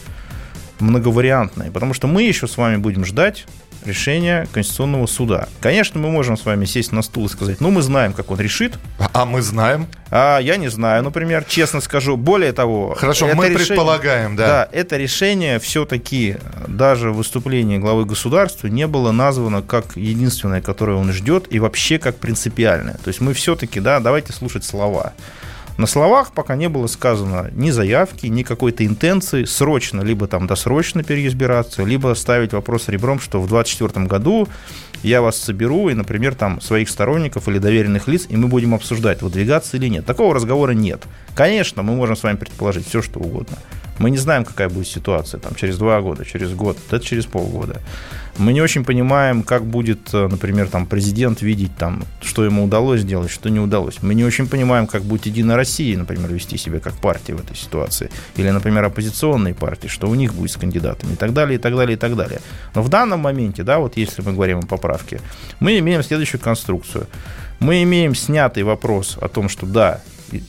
многовариантная. 0.80 1.72
Потому 1.72 1.94
что 1.94 2.08
мы 2.08 2.24
еще 2.24 2.48
с 2.48 2.58
вами 2.58 2.78
будем 2.78 3.06
ждать 3.06 3.46
решения 3.86 4.48
Конституционного 4.52 5.06
суда. 5.08 5.48
Конечно, 5.62 6.00
мы 6.00 6.10
можем 6.12 6.38
с 6.38 6.46
вами 6.46 6.66
сесть 6.66 6.92
на 6.92 7.02
стул 7.02 7.26
и 7.26 7.30
сказать, 7.30 7.62
ну, 7.62 7.72
мы 7.72 7.82
знаем, 7.82 8.14
как 8.14 8.32
он 8.32 8.40
решит, 8.40 8.78
А 9.14 9.26
мы 9.26 9.42
знаем. 9.42 9.88
а 10.12 10.40
я 10.40 10.58
не 10.58 10.68
знаю, 10.70 11.04
например, 11.04 11.44
честно 11.48 11.82
скажу. 11.82 12.18
Более 12.18 12.52
того... 12.54 12.96
Хорошо, 12.98 13.28
мы 13.28 13.46
решение- 13.50 13.58
предполагаем, 13.68 14.36
да. 14.36 14.48
Да, 14.48 14.70
это 14.72 14.98
решение 14.98 15.60
все-таки 15.60 16.38
даже 16.68 17.12
в 17.12 17.18
выступлении 17.18 17.78
главы 17.78 18.06
государства 18.06 18.68
не 18.68 18.88
было 18.88 19.12
названо 19.12 19.62
как 19.62 19.96
единственное, 19.96 20.62
которое 20.62 20.98
он 20.98 21.12
ждет, 21.14 21.48
и 21.50 21.60
вообще 21.60 21.98
как 22.00 22.18
принципиальное. 22.18 22.96
То 23.04 23.08
есть 23.10 23.22
мы 23.22 23.34
все-таки, 23.34 23.80
да, 23.80 24.00
давайте 24.00 24.34
слушать 24.34 24.64
слова. 24.66 25.14
На 25.78 25.86
словах 25.86 26.32
пока 26.32 26.56
не 26.56 26.70
было 26.70 26.88
сказано 26.88 27.52
ни 27.54 27.70
заявки, 27.70 28.26
ни 28.26 28.42
какой-то 28.42 28.84
интенции 28.84 29.44
срочно, 29.44 30.02
либо 30.02 30.26
там 30.28 30.48
досрочно 30.48 31.04
переизбираться, 31.04 31.84
либо 31.84 32.16
ставить 32.16 32.54
вопрос 32.54 32.88
ребром, 32.88 33.20
что 33.20 33.40
в 33.40 33.48
2024 33.48 34.08
году 34.08 34.48
я 35.04 35.22
вас 35.22 35.38
соберу 35.38 35.90
и, 35.90 35.94
например, 35.94 36.34
там 36.34 36.60
своих 36.62 36.90
сторонников 36.90 37.48
или 37.48 37.60
доверенных 37.60 38.08
лиц, 38.08 38.26
и 38.28 38.36
мы 38.36 38.48
будем 38.48 38.74
обсуждать, 38.74 39.22
выдвигаться 39.22 39.78
или 39.78 39.88
нет. 39.88 40.04
Такого 40.04 40.34
разговора 40.34 40.72
нет. 40.72 41.04
Конечно, 41.36 41.84
мы 41.84 41.94
можем 41.94 42.16
с 42.16 42.24
вами 42.24 42.38
предположить 42.38 42.88
все, 42.88 43.04
что 43.04 43.20
угодно. 43.20 43.58
Мы 44.00 44.10
не 44.10 44.18
знаем, 44.18 44.46
какая 44.46 44.70
будет 44.70 44.88
ситуация 44.88 45.40
там, 45.40 45.54
через 45.56 45.78
два 45.78 46.02
года, 46.02 46.26
через 46.26 46.54
год, 46.54 46.78
это 46.88 47.04
через 47.04 47.26
полгода. 47.26 47.82
Мы 48.38 48.54
не 48.54 48.62
очень 48.62 48.86
понимаем, 48.86 49.42
как 49.42 49.66
будет, 49.66 50.14
э, 50.14 50.28
например, 50.28 50.70
там, 50.70 50.86
президент 50.86 51.42
видеть, 51.42 51.76
там, 51.76 52.04
что 52.22 52.46
ему 52.46 52.66
удалось 52.66 53.02
сделать, 53.02 53.32
что 53.32 53.50
не 53.50 53.60
удалось. 53.60 54.04
Мы 54.04 54.14
не 54.14 54.24
очень 54.24 54.48
понимаем, 54.48 54.86
как 54.86 55.04
будет 55.04 55.26
Единая 55.26 55.56
Россия, 55.56 55.98
например, 55.98 56.32
вести 56.32 56.58
себя 56.58 56.80
как 56.80 56.94
партия 56.94 57.34
в 57.34 57.40
этой 57.40 57.58
ситуации. 57.58 58.12
Или, 58.36 58.52
например, 58.52 58.84
оппозиционные 58.84 59.56
партии, 59.56 59.88
что 59.88 60.08
у 60.08 60.14
них 60.14 60.34
будет 60.36 60.52
с 60.52 60.58
кандидатами 60.58 61.14
и 61.14 61.16
так 61.16 61.34
далее, 61.34 61.58
и 61.58 61.62
так 61.62 61.76
далее, 61.76 61.96
и 61.96 62.00
так 62.00 62.16
далее. 62.16 62.40
Но 62.76 62.84
в 62.84 62.90
данном 62.90 63.22
моменте, 63.22 63.64
да, 63.64 63.80
вот 63.80 63.98
если 63.98 64.22
мы 64.22 64.34
говорим 64.34 64.60
о 64.60 64.68
поправке, 64.68 65.20
мы 65.60 65.80
имеем 65.80 66.04
следующую 66.04 66.40
конструкцию. 66.40 67.08
Мы 67.60 67.82
имеем 67.82 68.14
снятый 68.14 68.62
вопрос 68.62 69.18
о 69.20 69.30
том, 69.30 69.50
что 69.50 69.66
да, 69.66 70.02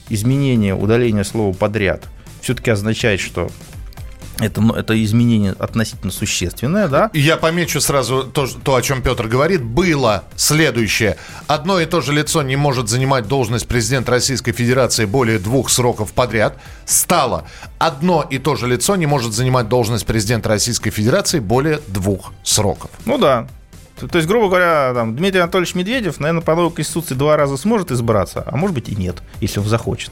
изменение, 0.09 0.75
удаление 0.75 1.23
слова 1.23 1.53
подряд 1.53 2.03
все-таки 2.41 2.69
означает, 2.69 3.19
что 3.19 3.49
это, 4.39 4.61
ну, 4.61 4.73
это 4.73 5.01
изменение 5.03 5.53
относительно 5.57 6.11
существенное, 6.11 6.87
да? 6.87 7.09
Я 7.13 7.37
помечу 7.37 7.79
сразу 7.81 8.23
то, 8.23 8.47
то, 8.47 8.75
о 8.75 8.81
чем 8.81 9.01
Петр 9.01 9.27
говорит. 9.27 9.63
Было 9.63 10.23
следующее. 10.35 11.17
Одно 11.47 11.79
и 11.79 11.85
то 11.85 12.01
же 12.01 12.13
лицо 12.13 12.41
не 12.41 12.55
может 12.55 12.89
занимать 12.89 13.27
должность 13.27 13.67
президента 13.67 14.11
Российской 14.11 14.51
Федерации 14.51 15.05
более 15.05 15.39
двух 15.39 15.69
сроков 15.69 16.13
подряд. 16.13 16.57
Стало. 16.85 17.45
Одно 17.77 18.25
и 18.29 18.37
то 18.37 18.55
же 18.55 18.67
лицо 18.67 18.95
не 18.95 19.05
может 19.05 19.33
занимать 19.33 19.69
должность 19.69 20.05
президента 20.05 20.49
Российской 20.49 20.89
Федерации 20.89 21.39
более 21.39 21.79
двух 21.87 22.33
сроков. 22.43 22.91
Ну 23.05 23.17
да. 23.17 23.47
То, 23.99 24.07
то 24.07 24.17
есть, 24.17 24.27
грубо 24.27 24.47
говоря, 24.47 24.93
там, 24.93 25.15
Дмитрий 25.15 25.41
Анатольевич 25.41 25.75
Медведев, 25.75 26.19
наверное, 26.19 26.41
по 26.41 26.55
новой 26.55 26.71
Конституции 26.71 27.15
два 27.15 27.35
раза 27.37 27.57
сможет 27.57 27.91
избраться, 27.91 28.43
а 28.45 28.55
может 28.55 28.73
быть 28.75 28.89
и 28.89 28.95
нет, 28.95 29.17
если 29.41 29.59
он 29.59 29.65
захочет. 29.67 30.11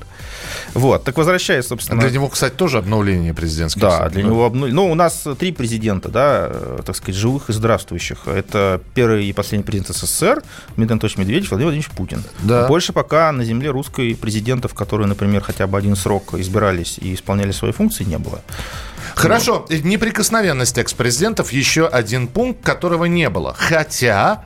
Вот. 0.74 1.04
Так 1.04 1.18
возвращаясь, 1.18 1.66
собственно... 1.68 2.02
Для 2.02 2.12
него, 2.12 2.28
кстати, 2.28 2.54
тоже 2.54 2.80
обновление 2.80 3.34
президентских. 3.34 3.82
Да, 3.82 4.10
для 4.10 4.24
него 4.24 4.46
обну- 4.48 4.68
Ну, 4.72 4.92
у 4.92 4.96
нас 4.96 5.26
три 5.40 5.52
президента, 5.52 6.10
да, 6.10 6.50
так 6.86 6.96
сказать, 6.96 7.16
живых 7.16 7.50
и 7.50 7.54
здравствующих. 7.54 8.28
Это 8.28 8.82
первый 8.94 9.26
и 9.26 9.34
последний 9.34 9.64
президент 9.66 9.96
СССР, 9.96 10.44
Дмитрий 10.76 10.94
Анатольевич 10.94 11.18
Медведев, 11.18 11.50
Владимир 11.52 11.72
Владимирович 11.72 11.90
Путин. 11.98 12.24
Да. 12.42 12.68
Больше 12.68 12.94
пока 12.94 13.32
на 13.32 13.44
земле 13.46 13.70
русской 13.72 14.16
президентов, 14.16 14.74
которые, 14.74 15.08
например, 15.08 15.42
хотя 15.42 15.68
бы 15.68 15.78
один 15.78 15.96
срок 15.96 16.34
избирались 16.34 16.98
и 16.98 17.14
исполняли 17.14 17.52
свои 17.52 17.72
функции, 17.72 18.04
не 18.04 18.18
было. 18.18 18.42
Хорошо, 19.18 19.66
неприкосновенность 19.70 20.78
экс-президентов 20.78 21.52
еще 21.52 21.88
один 21.88 22.28
пункт, 22.28 22.64
которого 22.64 23.06
не 23.06 23.30
было. 23.30 23.56
Хотя 23.58 24.44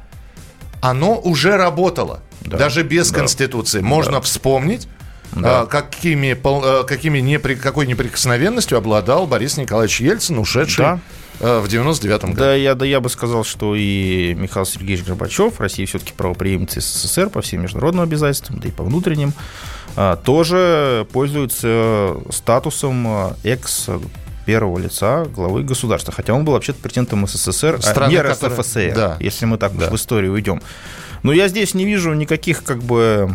оно 0.81 1.19
уже 1.19 1.57
работало. 1.57 2.21
Да. 2.41 2.57
Даже 2.57 2.83
без 2.83 3.11
Да. 3.11 3.19
Конституции. 3.19 3.81
Можно 3.81 4.19
вспомнить, 4.21 4.87
Да. 5.33 5.61
а, 5.61 5.65
какими, 5.65 6.35
а, 6.43 6.83
какими 6.83 7.19
непри- 7.19 7.55
какой 7.55 7.85
неприкосновенностью 7.85 8.77
обладал 8.77 9.27
Борис 9.27 9.57
Николаевич 9.57 10.01
Ельцин, 10.01 10.39
ушедший 10.39 10.85
Да. 10.85 10.99
а, 11.39 11.59
в 11.61 11.67
99-м 11.67 12.31
году. 12.31 12.41
Да 12.43 12.55
я, 12.55 12.73
да, 12.73 12.85
я 12.85 12.99
бы 12.99 13.09
сказал, 13.09 13.43
что 13.43 13.75
и 13.75 14.33
Михаил 14.35 14.65
Сергеевич 14.65 15.05
Горбачев, 15.05 15.59
Россия 15.59 15.85
все-таки 15.85 16.13
правоприемница 16.13 16.79
СССР 16.81 17.29
по 17.29 17.41
всем 17.41 17.61
международным 17.61 18.03
обязательствам, 18.03 18.59
да 18.59 18.69
и 18.69 18.71
по 18.71 18.83
внутренним, 18.83 19.33
тоже 20.23 21.05
пользуется 21.11 22.15
статусом 22.31 23.35
экс 23.43 23.87
первого 24.45 24.77
лица 24.79 25.25
главы 25.25 25.63
государства. 25.63 26.13
Хотя 26.13 26.33
он 26.33 26.45
был 26.45 26.53
вообще-то 26.53 26.79
президентом 26.81 27.27
СССР, 27.27 27.75
а 27.79 27.81
Страны, 27.81 28.11
не 28.11 28.17
которая- 28.21 28.57
РСФСР, 28.57 28.93
Да. 28.95 29.17
если 29.19 29.45
мы 29.45 29.57
так 29.57 29.71
в 29.73 29.95
историю 29.95 30.33
уйдем. 30.33 30.61
Но 31.23 31.31
я 31.33 31.47
здесь 31.47 31.73
не 31.73 31.85
вижу 31.85 32.13
никаких 32.13 32.63
как 32.63 32.81
бы 32.81 33.29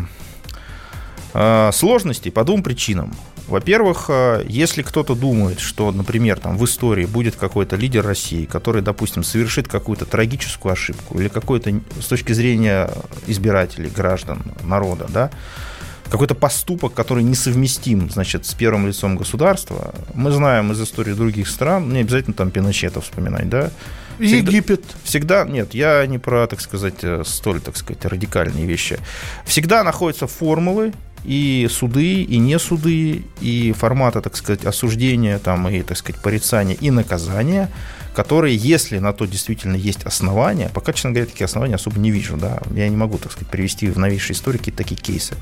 э, 1.33 1.69
сложностей 1.73 2.31
по 2.31 2.43
двум 2.43 2.63
причинам. 2.63 3.13
Во-первых, 3.47 4.05
э, 4.09 4.43
если 4.49 4.81
кто-то 4.81 5.15
думает, 5.15 5.59
что, 5.59 5.91
например, 5.91 6.39
там 6.39 6.57
в 6.57 6.65
истории 6.65 7.05
будет 7.05 7.35
какой-то 7.35 7.75
лидер 7.77 8.05
России, 8.05 8.45
который, 8.45 8.81
допустим, 8.81 9.23
совершит 9.23 9.67
какую-то 9.67 10.05
трагическую 10.05 10.73
ошибку 10.73 11.19
или 11.19 11.27
какой-то 11.29 11.71
с 12.01 12.05
точки 12.07 12.33
зрения 12.33 12.89
избирателей, 13.27 13.89
граждан, 13.89 14.41
народа, 14.63 15.05
да, 15.09 15.29
какой-то 16.09 16.35
поступок, 16.35 16.93
который 16.93 17.23
несовместим, 17.23 18.09
значит, 18.09 18.45
с 18.45 18.53
первым 18.53 18.87
лицом 18.87 19.15
государства. 19.17 19.93
Мы 20.13 20.31
знаем 20.31 20.71
из 20.71 20.81
истории 20.81 21.13
других 21.13 21.47
стран, 21.47 21.89
не 21.91 21.99
обязательно 21.99 22.33
там 22.33 22.51
Пиночета 22.51 23.01
вспоминать, 23.01 23.49
да, 23.49 23.71
Всегда- 24.19 24.51
Египет. 24.51 24.83
Всегда, 25.03 25.45
нет, 25.45 25.73
я 25.73 26.05
не 26.07 26.17
про, 26.17 26.47
так 26.47 26.61
сказать, 26.61 27.03
э, 27.03 27.23
столь, 27.25 27.61
так 27.61 27.77
сказать, 27.77 28.03
радикальные 28.05 28.65
вещи. 28.65 28.99
Всегда 29.45 29.83
находятся 29.83 30.27
формулы 30.27 30.93
и 31.23 31.67
суды, 31.69 32.23
и 32.23 32.37
не 32.37 32.57
суды, 32.59 33.25
и 33.41 33.73
форматы, 33.77 34.21
так 34.21 34.35
сказать, 34.35 34.65
осуждения, 34.65 35.39
там, 35.39 35.67
и, 35.69 35.81
так 35.81 35.97
сказать, 35.97 36.21
порицания, 36.21 36.75
и 36.75 36.89
наказания, 36.91 37.69
которые, 38.15 38.55
если 38.55 38.97
на 38.97 39.13
то 39.13 39.25
действительно 39.25 39.75
есть 39.75 40.03
основания, 40.03 40.69
пока, 40.73 40.93
честно 40.93 41.11
говоря, 41.11 41.27
такие 41.27 41.45
основания 41.45 41.75
особо 41.75 41.99
не 41.99 42.09
вижу, 42.11 42.37
да, 42.37 42.59
я 42.73 42.89
не 42.89 42.95
могу, 42.95 43.17
так 43.17 43.31
сказать, 43.31 43.49
привести 43.49 43.87
в 43.89 43.99
новейшей 43.99 44.33
истории 44.33 44.57
какие-то 44.57 44.77
такие 44.83 44.99
кейсы, 44.99 45.35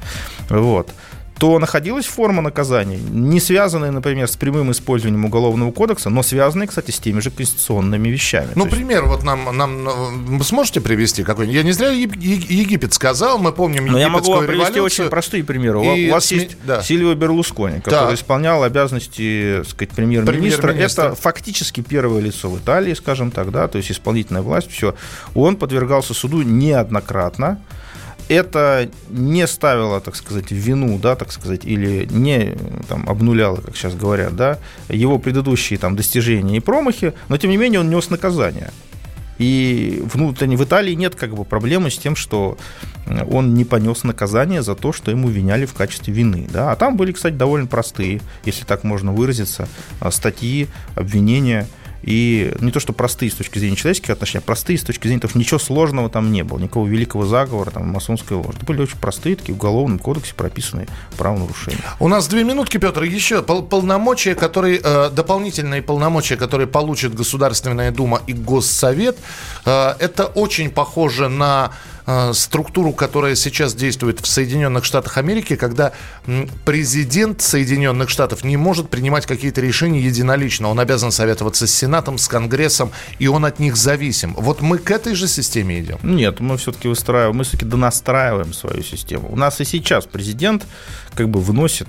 вот, 0.50 0.92
то 1.38 1.60
находилась 1.60 2.06
форма 2.06 2.42
наказания, 2.42 2.98
не 2.98 3.42
связанная, 3.42 3.92
например, 3.92 4.28
с 4.30 4.38
прямым 4.38 4.72
использованием 4.72 5.26
Уголовного 5.26 5.72
кодекса, 5.72 6.10
но 6.10 6.24
связанная, 6.24 6.66
кстати, 6.68 6.92
с 6.92 7.00
теми 7.00 7.20
же 7.20 7.30
конституционными 7.30 8.08
вещами. 8.08 8.50
Ну, 8.56 8.66
есть- 8.66 8.76
пример, 8.76 9.06
вот 9.06 9.24
нам, 9.24 9.56
нам 9.56 10.40
э, 10.40 10.44
сможете 10.44 10.80
привести 10.80 11.24
какой-нибудь? 11.24 11.56
Я 11.58 11.64
не 11.64 11.74
зря 11.74 11.90
Египет 11.90 12.94
сказал, 12.94 13.38
мы 13.38 13.52
помним 13.52 13.88
Но 13.88 14.00
я 14.00 14.08
могу 14.10 14.32
вам 14.32 14.46
привести 14.48 14.80
очень 14.80 15.10
простые 15.10 15.44
примеры. 15.44 15.80
У 15.80 15.96
И 15.96 16.10
вас 16.10 16.26
СМИ 16.28 16.40
есть 16.40 16.58
да. 16.66 16.82
Сильвио 16.82 17.14
Берлускони, 17.16 17.82
который 17.82 18.10
Так. 18.12 18.14
исполнял 18.14 18.64
обязанности 18.64 19.58
так 19.58 19.70
сказать, 19.70 19.90
премьер-министра. 19.94 20.62
Премьер-министра. 20.62 21.04
Это 21.08 21.16
фактически 21.16 21.82
первое 21.82 22.22
лицо 22.22 22.50
в 22.50 22.58
Италии, 22.58 22.94
скажем 22.94 23.32
так, 23.32 23.52
да, 23.52 23.68
то 23.68 23.78
есть 23.78 23.92
исполнительная 23.92 24.42
власть, 24.42 24.72
все. 24.72 24.96
Он 25.34 25.58
подвергался 25.58 26.14
суду 26.14 26.44
неоднократно. 26.44 27.60
Это 28.28 28.90
не 29.10 29.46
ставило, 29.46 30.02
так 30.02 30.16
сказать, 30.16 30.52
вину, 30.52 30.98
да, 30.98 31.16
так 31.16 31.32
сказать, 31.32 31.64
или 31.64 32.08
не 32.10 32.56
там, 32.88 33.08
обнуляло, 33.08 33.58
как 33.58 33.76
сейчас 33.76 33.94
говорят, 33.96 34.36
да, 34.36 34.58
его 34.90 35.20
предыдущие 35.20 35.78
там, 35.78 35.96
достижения 35.96 36.58
и 36.58 36.60
промахи, 36.60 37.14
но 37.30 37.38
тем 37.38 37.52
не 37.52 37.58
менее 37.58 37.82
он 37.82 37.90
нес 37.90 38.10
наказание. 38.10 38.72
И 39.38 40.02
внутренне 40.14 40.56
в 40.56 40.64
Италии 40.64 40.94
нет 40.94 41.16
как 41.16 41.36
бы 41.36 41.44
проблемы 41.44 41.92
с 41.92 41.98
тем, 41.98 42.16
что 42.16 42.58
он 43.30 43.54
не 43.54 43.66
понес 43.66 44.04
наказание 44.04 44.62
за 44.62 44.76
то, 44.76 44.94
что 44.94 45.12
ему 45.12 45.28
виняли 45.28 45.66
в 45.66 45.74
качестве 45.74 46.14
вины. 46.14 46.48
Да? 46.52 46.72
А 46.72 46.76
там 46.76 46.96
были, 46.96 47.12
кстати, 47.12 47.34
довольно 47.34 47.68
простые, 47.68 48.22
если 48.46 48.64
так 48.64 48.84
можно 48.84 49.12
выразиться, 49.12 49.68
а, 50.00 50.12
статьи, 50.12 50.68
обвинения. 50.96 51.68
И 52.06 52.54
не 52.60 52.72
то, 52.72 52.80
что 52.80 52.94
простые 52.94 53.32
с 53.32 53.34
точки 53.34 53.58
зрения 53.58 53.76
человеческих 53.76 54.12
отношений, 54.12 54.44
а 54.44 54.46
простые 54.46 54.78
с 54.78 54.84
точки 54.84 55.08
зрения 55.08 55.22
того, 55.22 55.32
что 55.32 55.40
ничего 55.40 55.60
сложного 55.60 56.08
там 56.08 56.32
не 56.32 56.44
было, 56.44 56.60
никакого 56.60 56.88
великого 56.88 57.26
заговора, 57.26 57.72
там, 57.72 57.88
масонской 57.88 58.38
ложи. 58.38 58.58
Это 58.58 58.66
были 58.66 58.82
очень 58.82 59.00
простые, 59.00 59.36
такие 59.36 59.56
в 59.56 59.58
уголовном 59.58 59.98
кодексе 59.98 60.36
прописанные 60.36 60.88
правонарушения. 61.18 61.80
У 62.00 62.08
нас 62.08 62.28
две 62.28 62.44
минутки, 62.44 62.78
Петр. 62.78 63.02
Еще 63.02 63.42
пол- 63.42 63.64
полномочия, 63.64 64.36
которые 64.36 64.80
э, 64.84 65.10
дополнительные 65.10 65.82
полномочия, 65.82 66.38
которые 66.38 66.68
получит 66.68 67.16
Государственная 67.16 67.92
Дума 67.92 68.22
и 68.28 68.34
Госсовет, 68.34 69.18
э, 69.66 69.96
это 70.00 70.26
очень 70.26 70.70
похоже 70.70 71.28
на 71.28 71.72
структуру, 72.34 72.94
которая 72.94 73.36
сейчас 73.36 73.74
действует 73.74 74.20
в 74.20 74.28
Соединенных 74.28 74.86
Штатах 74.86 75.18
Америки, 75.18 75.56
когда 75.56 75.92
президент 76.64 77.42
Соединенных 77.42 78.10
Штатов 78.10 78.44
не 78.44 78.58
может 78.58 78.90
принимать 78.90 79.26
какие-то 79.26 79.62
решения 79.62 80.00
единолично. 80.02 80.70
Он 80.70 80.80
обязан 80.80 81.12
советоваться 81.12 81.68
с 81.68 81.74
Сенатом, 81.74 82.18
с 82.18 82.28
Конгрессом, 82.28 82.92
и 83.18 83.28
он 83.28 83.46
от 83.46 83.60
них 83.60 83.76
зависим. 83.76 84.34
Вот 84.38 84.62
мы 84.62 84.78
к 84.78 84.92
этой 84.92 85.16
же 85.16 85.28
системе 85.28 85.80
идем? 85.80 85.98
Нет, 86.04 86.40
мы 86.40 86.58
все-таки 86.58 86.88
выстраиваем, 86.88 87.38
мы 87.38 87.44
все-таки 87.44 87.66
донастраиваем 87.66 88.54
свою 88.54 88.84
систему. 88.84 89.30
У 89.32 89.36
нас 89.36 89.60
и 89.62 89.66
сейчас 89.66 90.06
президент 90.06 90.66
как 91.16 91.30
бы 91.30 91.40
вносит 91.40 91.88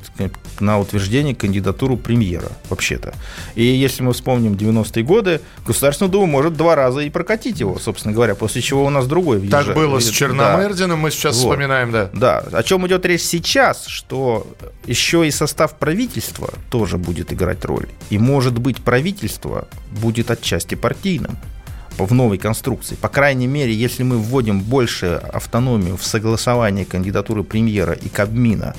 на 0.61 0.79
утверждение 0.79 1.35
кандидатуру 1.35 1.97
премьера, 1.97 2.53
вообще-то. 2.71 3.13
И 3.55 3.65
если 3.65 4.03
мы 4.03 4.13
вспомним 4.13 4.55
90-е 4.55 5.03
годы, 5.05 5.41
Государственная 5.67 6.11
Дума 6.11 6.27
может 6.27 6.57
два 6.57 6.75
раза 6.75 7.01
и 7.01 7.11
прокатить 7.11 7.61
его, 7.61 7.79
собственно 7.79 8.15
говоря, 8.15 8.35
после 8.35 8.63
чего 8.63 8.85
у 8.85 8.91
нас 8.91 9.07
другой. 9.07 9.47
Так 9.49 9.75
было 9.75 9.99
с 9.99 10.06
Черномырдиным, 10.12 10.90
да. 10.90 10.97
мы 10.97 11.11
сейчас 11.11 11.37
вот. 11.37 11.51
вспоминаем, 11.53 11.92
да. 11.92 12.11
Да, 12.12 12.38
о 12.53 12.62
чем 12.62 12.87
идет 12.87 13.05
речь 13.07 13.23
сейчас, 13.23 13.87
что 13.87 14.47
еще 14.87 15.27
и 15.27 15.31
состав 15.31 15.77
правительства 15.77 16.53
тоже 16.71 16.99
будет 16.99 17.33
играть 17.33 17.64
роль. 17.64 17.88
И, 18.11 18.19
может 18.19 18.59
быть, 18.59 18.83
правительство 18.83 19.69
будет 19.90 20.31
отчасти 20.31 20.75
партийным 20.75 21.38
в 21.99 22.12
новой 22.12 22.38
конструкции. 22.38 22.95
По 22.95 23.09
крайней 23.09 23.47
мере, 23.47 23.73
если 23.73 24.03
мы 24.03 24.19
вводим 24.19 24.61
больше 24.61 25.21
автономию 25.33 25.97
в 25.97 26.05
согласовании 26.05 26.85
кандидатуры 26.85 27.42
премьера 27.42 27.95
и 27.95 28.09
Кабмина 28.09 28.75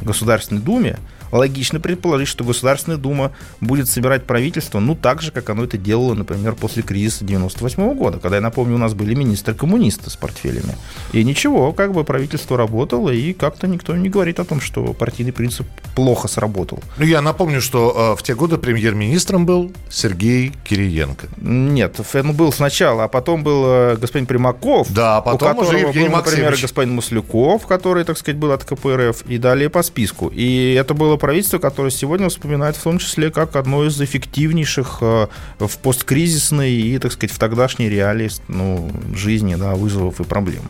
в 0.00 0.04
Государственной 0.04 0.60
Думе, 0.60 0.98
логично 1.32 1.80
предположить, 1.80 2.28
что 2.28 2.44
Государственная 2.44 2.98
Дума 2.98 3.32
будет 3.60 3.88
собирать 3.88 4.24
правительство, 4.24 4.78
ну, 4.78 4.94
так 4.94 5.22
же, 5.22 5.32
как 5.32 5.50
оно 5.50 5.64
это 5.64 5.78
делало, 5.78 6.14
например, 6.14 6.54
после 6.54 6.82
кризиса 6.82 7.24
98 7.24 7.94
года, 7.94 8.18
когда, 8.18 8.36
я 8.36 8.42
напомню, 8.42 8.76
у 8.76 8.78
нас 8.78 8.94
были 8.94 9.14
министры-коммунисты 9.14 10.10
с 10.10 10.16
портфелями. 10.16 10.76
И 11.12 11.24
ничего, 11.24 11.72
как 11.72 11.92
бы 11.92 12.04
правительство 12.04 12.56
работало, 12.56 13.10
и 13.10 13.32
как-то 13.32 13.66
никто 13.66 13.96
не 13.96 14.08
говорит 14.08 14.38
о 14.38 14.44
том, 14.44 14.60
что 14.60 14.92
партийный 14.92 15.32
принцип 15.32 15.66
плохо 15.94 16.28
сработал. 16.28 16.80
Ну, 16.98 17.04
я 17.04 17.22
напомню, 17.22 17.60
что 17.60 18.14
э, 18.14 18.18
в 18.18 18.22
те 18.22 18.34
годы 18.34 18.58
премьер-министром 18.58 19.46
был 19.46 19.72
Сергей 19.90 20.52
Кириенко. 20.64 21.28
Нет, 21.38 22.00
он 22.14 22.32
был 22.32 22.52
сначала, 22.52 23.04
а 23.04 23.08
потом 23.08 23.42
был 23.42 23.64
э, 23.66 23.96
господин 23.96 24.26
Примаков. 24.26 24.92
Да, 24.92 25.18
а 25.18 25.20
потом 25.22 25.58
у 25.58 25.60
уже 25.62 25.78
Евгений 25.78 26.08
был, 26.08 26.16
например, 26.16 26.56
господин 26.60 26.94
Маслюков, 26.94 27.66
который, 27.66 28.04
так 28.04 28.18
сказать, 28.18 28.38
был 28.38 28.52
от 28.52 28.64
КПРФ, 28.64 29.22
и 29.26 29.38
далее 29.38 29.68
по 29.68 29.82
списку. 29.82 30.28
И 30.28 30.74
это 30.74 30.94
было 30.94 31.16
правительство, 31.22 31.58
которое 31.58 31.92
сегодня 31.92 32.28
вспоминает 32.28 32.76
в 32.76 32.82
том 32.82 32.98
числе 32.98 33.30
как 33.30 33.54
одно 33.54 33.84
из 33.84 34.00
эффективнейших 34.00 34.98
э, 35.00 35.28
в 35.60 35.78
посткризисной 35.78 36.72
и, 36.72 36.98
так 36.98 37.12
сказать, 37.12 37.32
в 37.32 37.38
тогдашней 37.38 37.88
реалии 37.88 38.28
ну, 38.48 38.90
жизни, 39.14 39.54
да, 39.54 39.76
вызовов 39.76 40.20
и 40.20 40.24
проблем. 40.24 40.62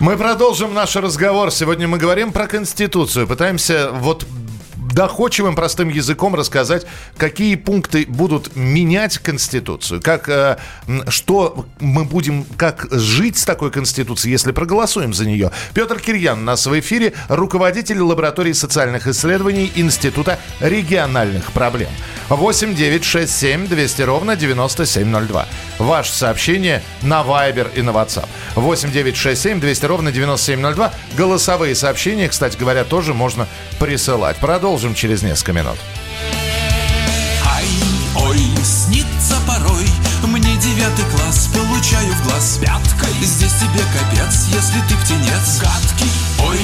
Мы 0.00 0.16
продолжим 0.16 0.74
наш 0.74 0.96
разговор. 0.96 1.52
Сегодня 1.52 1.86
мы 1.86 1.98
говорим 1.98 2.32
про 2.32 2.48
Конституцию. 2.48 3.28
Пытаемся 3.28 3.90
вот 3.92 4.26
доходчивым, 4.92 5.54
простым 5.54 5.88
языком 5.88 6.34
рассказать, 6.34 6.86
какие 7.16 7.54
пункты 7.54 8.06
будут 8.06 8.56
менять 8.56 9.18
Конституцию, 9.18 10.00
как, 10.02 10.28
э, 10.28 10.58
что 11.08 11.66
мы 11.78 12.04
будем, 12.04 12.44
как 12.56 12.86
жить 12.90 13.38
с 13.38 13.44
такой 13.44 13.70
Конституцией, 13.70 14.32
если 14.32 14.52
проголосуем 14.52 15.14
за 15.14 15.26
нее. 15.26 15.50
Петр 15.74 15.98
Кирьян 15.98 16.40
у 16.40 16.44
нас 16.44 16.66
в 16.66 16.78
эфире, 16.80 17.14
руководитель 17.28 18.00
лаборатории 18.00 18.52
социальных 18.52 19.06
исследований 19.06 19.72
Института 19.74 20.38
региональных 20.60 21.52
проблем. 21.52 21.90
8 22.28 22.74
9 22.74 23.04
6 23.04 23.32
7 23.32 23.66
200 23.66 24.02
ровно 24.02 24.36
9702. 24.36 25.46
Ваше 25.78 26.12
сообщение 26.12 26.82
на 27.02 27.22
Viber 27.22 27.70
и 27.74 27.82
на 27.82 27.90
WhatsApp. 27.90 28.28
8 28.54 28.92
9 28.92 29.16
6 29.16 29.40
7 29.40 29.60
200 29.60 29.84
ровно 29.86 30.12
9702. 30.12 30.92
Голосовые 31.16 31.74
сообщения, 31.74 32.28
кстати 32.28 32.56
говоря, 32.56 32.84
тоже 32.84 33.14
можно 33.14 33.46
присылать. 33.78 34.36
Продолжим 34.36 34.79
через 34.94 35.22
несколько 35.22 35.52
минут. 35.52 35.76
Ай, 37.44 37.66
ой, 38.16 38.38
снится 38.64 39.36
порой. 39.46 39.86
Мне 40.24 40.56
девятый 40.56 41.04
класс, 41.14 41.48
получаю 41.52 42.12
в 42.14 42.24
глаз. 42.24 42.58
Пяткой. 42.60 43.12
Здесь 43.20 43.52
тебе 43.60 43.84
капец, 43.92 44.46
если 44.48 44.80
ты 44.88 44.96
птенец. 44.96 45.60
Гадкий, 45.60 46.10
ой, 46.48 46.60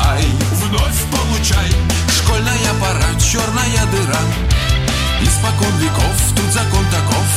ай, 0.00 0.24
вновь 0.52 1.00
получай. 1.10 1.70
Школьная 2.10 2.74
пора, 2.80 3.08
черная 3.20 3.86
дыра. 3.92 4.20
Испокон 5.22 5.74
веков, 5.78 6.16
тут 6.34 6.52
закон 6.52 6.84
таков. 6.90 7.28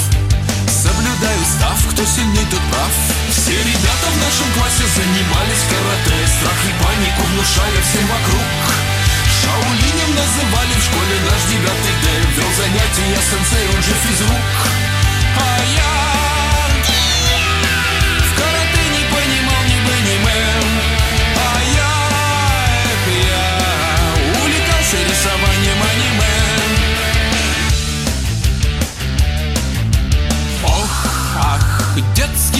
Соблюдаю 0.67 1.41
став, 1.57 1.93
кто 1.93 2.03
сильней, 2.05 2.45
тот 2.49 2.61
прав. 2.71 2.91
Все 3.29 3.51
ребята 3.51 4.07
в 4.09 4.17
нашем 4.17 4.49
классе 4.57 4.83
занимались 4.95 5.63
карате. 5.69 6.17
Страх 6.25 6.59
и 6.65 6.83
панику 6.83 7.21
внушая 7.33 7.81
всем 7.85 8.07
вокруг 8.07 8.82
Шаулинем 9.43 10.15
называли 10.15 10.73
в 10.73 10.83
школе 10.83 11.15
наш 11.29 11.43
девятый 11.51 11.95
Д 12.01 12.05
Вел 12.35 12.51
занятия 12.55 13.19
сенсей, 13.29 13.67
он 13.75 13.83
же 13.83 13.93
физрук. 13.93 14.39
А 15.37 15.59
я 15.75 16.22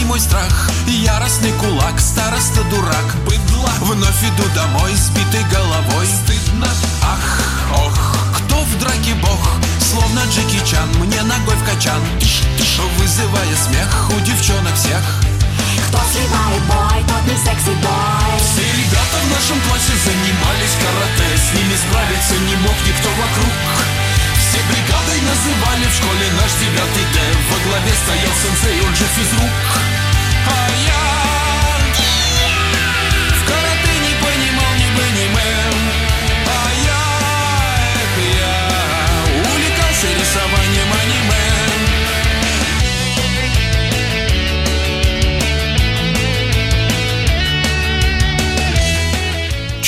Детский 0.04 0.10
мой 0.10 0.20
страх, 0.20 0.70
яростный 0.88 1.52
кулак, 1.54 2.00
староста 2.00 2.62
дурак, 2.70 3.16
быдло 3.26 3.70
Вновь 3.82 4.24
иду 4.24 4.44
домой, 4.56 4.94
сбитой 4.96 5.44
головой. 5.50 6.06
Стыдно, 6.06 6.68
ах, 7.02 7.40
ох, 7.86 8.16
кто 8.36 8.56
в 8.64 8.80
драке 8.80 9.14
бог? 9.22 9.40
Словно 9.80 10.22
Джеки 10.30 10.60
Чан, 10.66 10.90
мне 11.00 11.22
ногой 11.24 11.56
в 11.56 11.64
качан. 11.64 12.02
Тиш, 12.20 12.42
тиш, 12.58 12.80
Вызывая 12.98 13.56
смех 13.56 14.10
у 14.10 14.20
девчонок 14.26 14.76
всех. 14.76 15.04
Кто 15.88 16.00
сливает 16.12 16.64
бой, 16.68 17.00
тот 17.08 17.24
не 17.30 17.38
секси-бой 17.38 18.34
Все 18.42 18.66
ребята 18.66 19.18
в 19.24 19.28
нашем 19.30 19.60
классе 19.70 19.94
занимались 20.04 20.76
карате. 20.82 21.28
С 21.38 21.54
ними 21.56 21.76
справиться 21.78 22.36
не 22.50 22.56
мог 22.66 22.76
никто 22.88 23.10
в 25.94 25.96
школе 25.96 26.28
наш 26.42 26.52
девятый 26.54 27.06
Д. 27.14 27.20
Во 27.52 27.70
главе 27.70 27.92
стоял 27.94 28.34
сенсей, 28.42 28.82
он 28.82 28.96
же 28.96 29.06
физрук. 29.06 29.50
А 30.48 30.70
я 30.88 31.13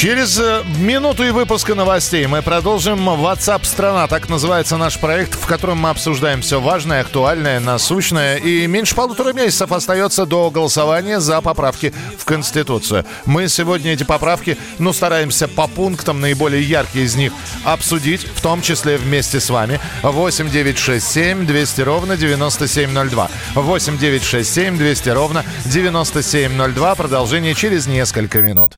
Через 0.05 0.39
э, 0.39 0.61
минуту 0.77 1.23
и 1.23 1.31
выпуска 1.31 1.73
новостей 1.73 2.27
мы 2.27 2.43
продолжим 2.43 3.09
WhatsApp 3.09 3.65
страна. 3.65 4.05
Так 4.05 4.29
называется 4.29 4.77
наш 4.77 4.99
проект, 4.99 5.33
в 5.33 5.47
котором 5.47 5.79
мы 5.79 5.89
обсуждаем 5.89 6.41
все 6.41 6.61
важное, 6.61 7.01
актуальное, 7.01 7.59
насущное. 7.59 8.37
И 8.37 8.67
меньше 8.67 8.93
полутора 8.93 9.33
месяцев 9.33 9.71
остается 9.71 10.27
до 10.27 10.51
голосования 10.51 11.19
за 11.19 11.41
поправки 11.41 11.91
в 12.19 12.23
Конституцию. 12.23 13.03
Мы 13.25 13.47
сегодня 13.47 13.93
эти 13.93 14.03
поправки, 14.03 14.59
ну, 14.77 14.93
стараемся 14.93 15.47
по 15.47 15.65
пунктам, 15.65 16.21
наиболее 16.21 16.61
яркие 16.61 17.05
из 17.05 17.15
них, 17.15 17.33
обсудить, 17.63 18.27
в 18.27 18.41
том 18.41 18.61
числе 18.61 18.97
вместе 18.97 19.39
с 19.39 19.49
вами. 19.49 19.79
8 20.03 20.51
9 20.51 20.77
6 20.77 21.03
7 21.03 21.47
200 21.47 21.81
ровно 21.81 22.15
9702. 22.15 23.29
8 23.55 23.97
9 23.97 24.23
6 24.23 24.53
7 24.53 24.77
200 24.77 25.09
ровно 25.09 25.43
9702. 25.65 26.93
Продолжение 26.93 27.55
через 27.55 27.87
несколько 27.87 28.43
минут. 28.43 28.77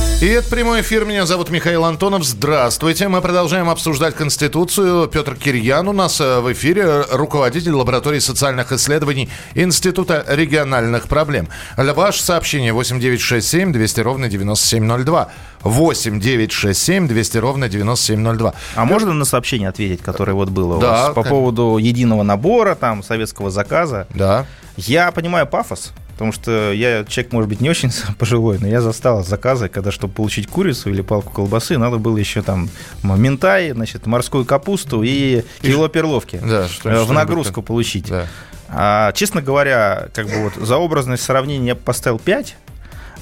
И 0.21 0.25
это 0.27 0.47
прямой 0.51 0.81
эфир. 0.81 1.03
Меня 1.05 1.25
зовут 1.25 1.49
Михаил 1.49 1.83
Антонов. 1.83 2.23
Здравствуйте. 2.23 3.07
Мы 3.07 3.21
продолжаем 3.21 3.69
обсуждать 3.69 4.13
Конституцию. 4.13 5.07
Петр 5.07 5.35
Кирьян 5.35 5.87
у 5.87 5.93
нас 5.93 6.21
э, 6.21 6.41
в 6.41 6.53
эфире, 6.53 7.01
руководитель 7.11 7.71
лаборатории 7.71 8.19
социальных 8.19 8.71
исследований 8.71 9.29
Института 9.55 10.23
региональных 10.27 11.07
проблем. 11.07 11.47
Ваше 11.75 12.21
сообщение 12.21 12.71
8967 12.71 13.71
200 13.73 13.99
ровно 14.01 14.29
9702. 14.29 15.29
8967 15.63 17.07
200 17.07 17.37
ровно 17.39 17.67
9702. 17.67 18.53
А 18.75 18.85
можно 18.85 19.13
на 19.13 19.25
сообщение 19.25 19.69
ответить, 19.69 20.03
которое 20.03 20.33
вот 20.33 20.49
было 20.49 20.77
у 20.77 20.79
Да, 20.81 20.91
вас 20.91 21.15
по 21.15 21.23
как- 21.23 21.31
поводу 21.31 21.77
единого 21.77 22.21
набора, 22.21 22.75
там, 22.75 23.01
советского 23.01 23.49
заказа? 23.49 24.05
Да. 24.13 24.45
Я 24.77 25.11
понимаю 25.11 25.47
пафос, 25.47 25.93
потому 26.21 26.33
что 26.33 26.71
я 26.71 27.03
человек, 27.03 27.33
может 27.33 27.49
быть, 27.49 27.61
не 27.61 27.69
очень 27.71 27.91
пожилой, 28.19 28.59
но 28.59 28.67
я 28.67 28.79
застал 28.79 29.23
заказы, 29.23 29.69
когда, 29.69 29.91
чтобы 29.91 30.13
получить 30.13 30.45
курицу 30.45 30.91
или 30.91 31.01
палку 31.01 31.33
колбасы, 31.33 31.79
надо 31.79 31.97
было 31.97 32.15
еще 32.15 32.43
там 32.43 32.69
ментай, 33.01 33.71
значит, 33.71 34.05
морскую 34.05 34.45
капусту 34.45 35.01
и 35.01 35.41
кило 35.63 35.87
перловки 35.87 36.39
Да, 36.43 36.67
что- 36.67 36.91
э, 36.91 37.03
в 37.05 37.11
нагрузку 37.11 37.63
получить. 37.63 38.09
Да. 38.09 38.27
А, 38.69 39.11
честно 39.13 39.41
говоря, 39.41 40.09
как 40.13 40.27
бы 40.27 40.43
вот 40.43 40.53
за 40.63 40.77
образность 40.77 41.23
сравнения 41.23 41.69
я 41.69 41.75
бы 41.75 41.81
поставил 41.81 42.19
5, 42.19 42.55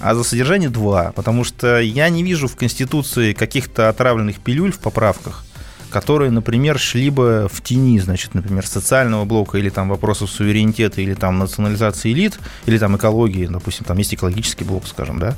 а 0.02 0.14
за 0.14 0.26
содержание 0.26 0.68
2, 0.70 1.14
потому 1.16 1.46
что 1.46 1.80
я 1.80 2.10
не 2.10 2.22
вижу 2.22 2.50
в 2.50 2.58
Конституции 2.58 3.32
каких-то 3.32 3.88
отравленных 3.88 4.40
пилюль 4.40 4.74
в 4.74 4.80
поправках, 4.80 5.46
которые, 5.90 6.32
например, 6.32 6.80
шли 6.80 7.10
бы 7.10 7.48
в 7.52 7.62
тени, 7.62 8.00
значит, 8.00 8.34
например, 8.34 8.66
социального 8.66 9.26
блока 9.26 9.58
или 9.58 9.70
там 9.70 9.90
вопросов 9.90 10.30
суверенитета, 10.30 11.02
или 11.02 11.14
там 11.14 11.40
национализации 11.40 12.12
элит, 12.12 12.40
или 12.66 12.78
там 12.78 12.96
экологии, 12.98 13.48
допустим, 13.48 13.86
там 13.86 13.98
есть 13.98 14.14
экологический 14.14 14.64
блок, 14.64 14.88
скажем, 14.88 15.20
да, 15.20 15.36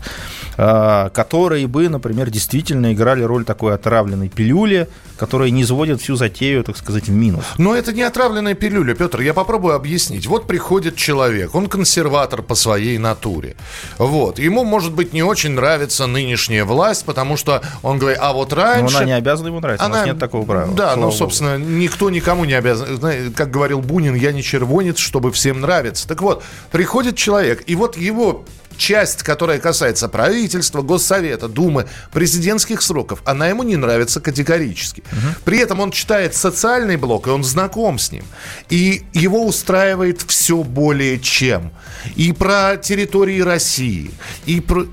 а, 0.58 1.10
которые 1.10 1.68
бы, 1.68 1.90
например, 1.90 2.30
действительно 2.30 2.94
играли 2.94 3.24
роль 3.24 3.46
такой 3.46 3.74
отравленной 3.74 4.30
пилюли, 4.30 4.88
которая 5.18 5.52
не 5.52 5.62
изводит 5.62 6.02
всю 6.02 6.16
затею, 6.16 6.64
так 6.64 6.78
сказать, 6.78 7.08
в 7.08 7.12
минус. 7.12 7.46
Но 7.58 7.76
это 7.76 7.94
не 7.94 8.02
отравленная 8.02 8.56
пилюля, 8.56 8.96
Петр. 8.96 9.22
Я 9.22 9.34
попробую 9.34 9.76
объяснить. 9.76 10.26
Вот 10.26 10.48
приходит 10.48 10.96
человек, 10.96 11.54
он 11.54 11.68
консерватор 11.68 12.42
по 12.42 12.56
своей 12.56 12.98
натуре. 12.98 13.56
Вот. 14.00 14.40
Ему, 14.40 14.64
может 14.64 14.94
быть, 14.94 15.14
не 15.14 15.24
очень 15.24 15.52
нравится 15.52 16.08
нынешняя 16.08 16.66
власть, 16.66 17.06
потому 17.06 17.38
что 17.38 17.62
он 17.84 18.00
говорит, 18.00 18.20
а 18.20 18.34
вот 18.34 18.50
Но 18.52 18.58
раньше... 18.58 18.98
она 18.98 19.06
не 19.06 19.12
обязана 19.12 19.48
ему 19.48 19.60
нравиться, 19.60 19.86
у 19.86 19.90
нас 19.90 19.98
Она- 20.00 20.08
нет 20.08 20.20
такого 20.20 20.41
права. 20.46 20.74
Да, 20.74 20.94
слава 20.94 20.96
ну, 20.96 21.02
богу. 21.08 21.18
собственно, 21.18 21.58
никто 21.58 22.10
никому 22.10 22.46
не 22.46 22.54
обязан. 22.54 23.34
Как 23.36 23.52
говорил 23.52 23.82
Бунин, 23.82 24.16
я 24.16 24.32
не 24.32 24.44
червонец, 24.44 24.98
чтобы 24.98 25.32
всем 25.32 25.62
нравиться. 25.62 26.08
Так 26.08 26.22
вот, 26.22 26.44
приходит 26.72 27.16
человек, 27.16 27.64
и 27.66 27.76
вот 27.76 27.98
его 27.98 28.46
часть, 28.78 29.24
которая 29.24 29.60
касается 29.60 30.10
правительства, 30.10 30.82
Госсовета, 30.82 31.48
Думы, 31.48 31.88
президентских 32.12 32.82
сроков, 32.82 33.22
она 33.26 33.48
ему 33.48 33.64
не 33.64 33.76
нравится 33.76 34.20
категорически. 34.20 35.04
При 35.46 35.60
этом 35.60 35.80
он 35.80 35.92
читает 35.92 36.34
социальный 36.34 36.98
блок, 36.98 37.28
и 37.28 37.30
он 37.30 37.44
знаком 37.44 38.00
с 38.00 38.12
ним. 38.12 38.24
И 38.70 39.04
его 39.14 39.46
устраивает 39.46 40.22
все 40.22 40.64
более 40.64 41.20
чем. 41.20 41.72
И 42.16 42.32
про 42.34 42.78
территории 42.78 43.42
России, 43.42 44.12
и 44.46 44.60
про... 44.60 44.88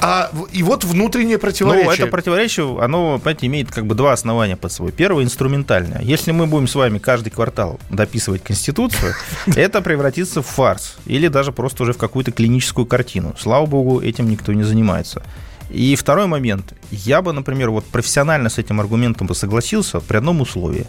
А, 0.00 0.30
и 0.52 0.62
вот 0.62 0.84
внутреннее 0.84 1.38
противоречие. 1.38 1.86
Ну, 1.86 1.92
это 1.92 2.06
противоречие, 2.08 2.78
оно, 2.80 3.18
понимаете, 3.18 3.46
имеет 3.46 3.70
как 3.70 3.86
бы 3.86 3.94
два 3.94 4.12
основания 4.12 4.56
под 4.56 4.72
собой. 4.72 4.92
Первое– 4.92 5.24
инструментальное. 5.24 6.02
Если 6.02 6.30
мы 6.30 6.46
будем 6.46 6.68
с 6.68 6.74
вами 6.74 6.98
каждый 6.98 7.30
квартал 7.30 7.78
дописывать 7.90 8.42
Конституцию, 8.42 9.14
это 9.56 9.80
превратится 9.80 10.42
в 10.42 10.46
фарс 10.46 10.96
или 11.06 11.28
даже 11.28 11.52
просто 11.52 11.84
уже 11.84 11.92
в 11.92 11.98
какую-то 11.98 12.32
клиническую 12.32 12.86
картину. 12.86 13.34
Слава 13.38 13.66
богу, 13.66 14.00
этим 14.00 14.28
никто 14.28 14.52
не 14.52 14.64
занимается. 14.64 15.22
И 15.70 15.96
второй 15.96 16.26
момент. 16.26 16.74
Я 16.90 17.22
бы, 17.22 17.32
например, 17.32 17.70
вот 17.70 17.84
профессионально 17.86 18.48
с 18.50 18.58
этим 18.58 18.80
аргументом 18.80 19.26
бы 19.26 19.34
согласился 19.34 20.00
при 20.00 20.18
одном 20.18 20.40
условии. 20.40 20.86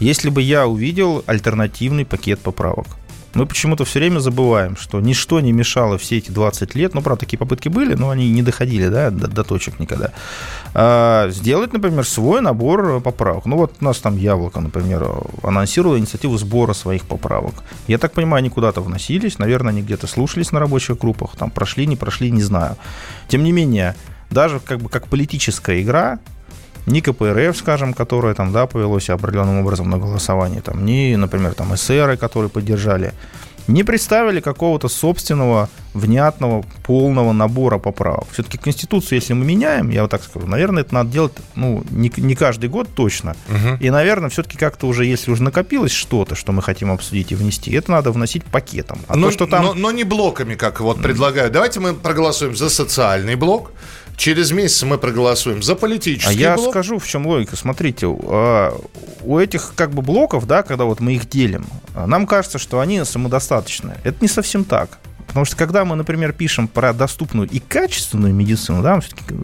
Если 0.00 0.30
бы 0.30 0.42
я 0.42 0.66
увидел 0.66 1.22
альтернативный 1.26 2.04
пакет 2.04 2.40
поправок. 2.40 2.86
Мы 3.34 3.46
почему-то 3.46 3.84
все 3.84 4.00
время 4.00 4.18
забываем, 4.18 4.76
что 4.76 5.00
ничто 5.00 5.40
не 5.40 5.52
мешало 5.52 5.98
все 5.98 6.18
эти 6.18 6.30
20 6.30 6.74
лет, 6.74 6.94
ну, 6.94 7.02
правда, 7.02 7.20
такие 7.20 7.38
попытки 7.38 7.68
были, 7.68 7.94
но 7.94 8.10
они 8.10 8.30
не 8.30 8.42
доходили 8.42 8.88
да, 8.88 9.10
до, 9.10 9.28
до 9.28 9.44
точек 9.44 9.78
никогда, 9.78 10.12
а, 10.74 11.28
сделать, 11.30 11.72
например, 11.72 12.04
свой 12.04 12.40
набор 12.40 13.00
поправок. 13.00 13.46
Ну, 13.46 13.56
вот 13.56 13.74
у 13.80 13.84
нас 13.84 13.98
там 13.98 14.16
Яблоко, 14.16 14.60
например, 14.60 15.06
анонсировало 15.42 15.98
инициативу 15.98 16.36
сбора 16.38 16.72
своих 16.72 17.04
поправок. 17.04 17.54
Я 17.86 17.98
так 17.98 18.12
понимаю, 18.12 18.40
они 18.40 18.50
куда-то 18.50 18.80
вносились, 18.80 19.38
наверное, 19.38 19.72
они 19.72 19.82
где-то 19.82 20.06
слушались 20.06 20.50
на 20.50 20.58
рабочих 20.58 20.98
группах, 20.98 21.36
там 21.36 21.50
прошли, 21.50 21.86
не 21.86 21.96
прошли, 21.96 22.30
не 22.30 22.42
знаю. 22.42 22.76
Тем 23.28 23.44
не 23.44 23.52
менее, 23.52 23.94
даже 24.30 24.60
как 24.60 24.80
бы 24.80 24.88
как 24.88 25.06
политическая 25.06 25.80
игра, 25.80 26.18
ни 26.90 27.00
КПРФ, 27.00 27.56
скажем, 27.56 27.94
которое 27.94 28.34
там, 28.34 28.52
да, 28.52 28.66
повелось 28.66 29.08
определенным 29.08 29.60
образом 29.60 29.88
на 29.88 29.98
голосовании, 29.98 30.60
там, 30.60 30.84
ни, 30.84 31.14
например, 31.14 31.54
там, 31.54 31.74
эсеры, 31.74 32.16
которые 32.16 32.50
поддержали, 32.50 33.12
не 33.66 33.84
представили 33.84 34.40
какого-то 34.40 34.88
собственного, 34.88 35.68
внятного, 35.94 36.64
полного 36.84 37.32
набора 37.32 37.78
поправок. 37.78 38.26
Все-таки 38.32 38.58
Конституцию, 38.58 39.18
если 39.18 39.32
мы 39.32 39.44
меняем, 39.44 39.90
я 39.90 40.02
вот 40.02 40.10
так 40.10 40.22
скажу, 40.22 40.46
наверное, 40.46 40.82
это 40.82 40.94
надо 40.94 41.10
делать, 41.10 41.32
ну, 41.54 41.84
не, 41.90 42.12
не 42.16 42.34
каждый 42.34 42.68
год 42.68 42.88
точно. 42.94 43.36
И, 43.80 43.90
наверное, 43.90 44.30
все-таки 44.30 44.56
как-то 44.56 44.86
уже, 44.86 45.04
если 45.04 45.30
уже 45.30 45.42
накопилось 45.42 45.92
что-то, 45.92 46.34
что 46.34 46.52
мы 46.52 46.62
хотим 46.62 46.90
обсудить 46.90 47.32
и 47.32 47.34
внести, 47.34 47.72
это 47.72 47.90
надо 47.92 48.12
вносить 48.12 48.44
пакетом. 48.44 48.98
А 49.08 49.16
но, 49.16 49.28
то, 49.28 49.32
что 49.32 49.46
там... 49.46 49.64
но, 49.64 49.74
но 49.74 49.90
не 49.92 50.04
блоками, 50.04 50.54
как 50.54 50.80
вот 50.80 51.00
предлагают. 51.02 51.52
Давайте 51.52 51.80
мы 51.80 51.94
проголосуем 51.94 52.56
за 52.56 52.70
социальный 52.70 53.36
блок. 53.36 53.72
Через 54.20 54.50
месяц 54.50 54.82
мы 54.82 54.98
проголосуем 54.98 55.62
за 55.62 55.72
А 55.72 55.76
политический 55.76 56.34
я 56.34 56.54
блок. 56.54 56.72
скажу, 56.72 56.98
в 56.98 57.06
чем 57.06 57.26
логика. 57.26 57.56
Смотрите, 57.56 58.06
а, 58.06 58.78
у 59.22 59.38
этих 59.38 59.72
как 59.74 59.92
бы 59.92 60.02
блоков, 60.02 60.46
да, 60.46 60.62
когда 60.62 60.84
вот 60.84 61.00
мы 61.00 61.14
их 61.14 61.26
делим, 61.26 61.64
а, 61.94 62.06
нам 62.06 62.26
кажется, 62.26 62.58
что 62.58 62.80
они 62.80 63.02
самодостаточны. 63.02 63.94
Это 64.04 64.18
не 64.20 64.28
совсем 64.28 64.64
так. 64.64 64.98
Потому 65.26 65.46
что 65.46 65.56
когда 65.56 65.86
мы, 65.86 65.96
например, 65.96 66.34
пишем 66.34 66.68
про 66.68 66.92
доступную 66.92 67.48
и 67.48 67.60
качественную 67.60 68.34
медицину, 68.34 68.82
да, 68.82 69.00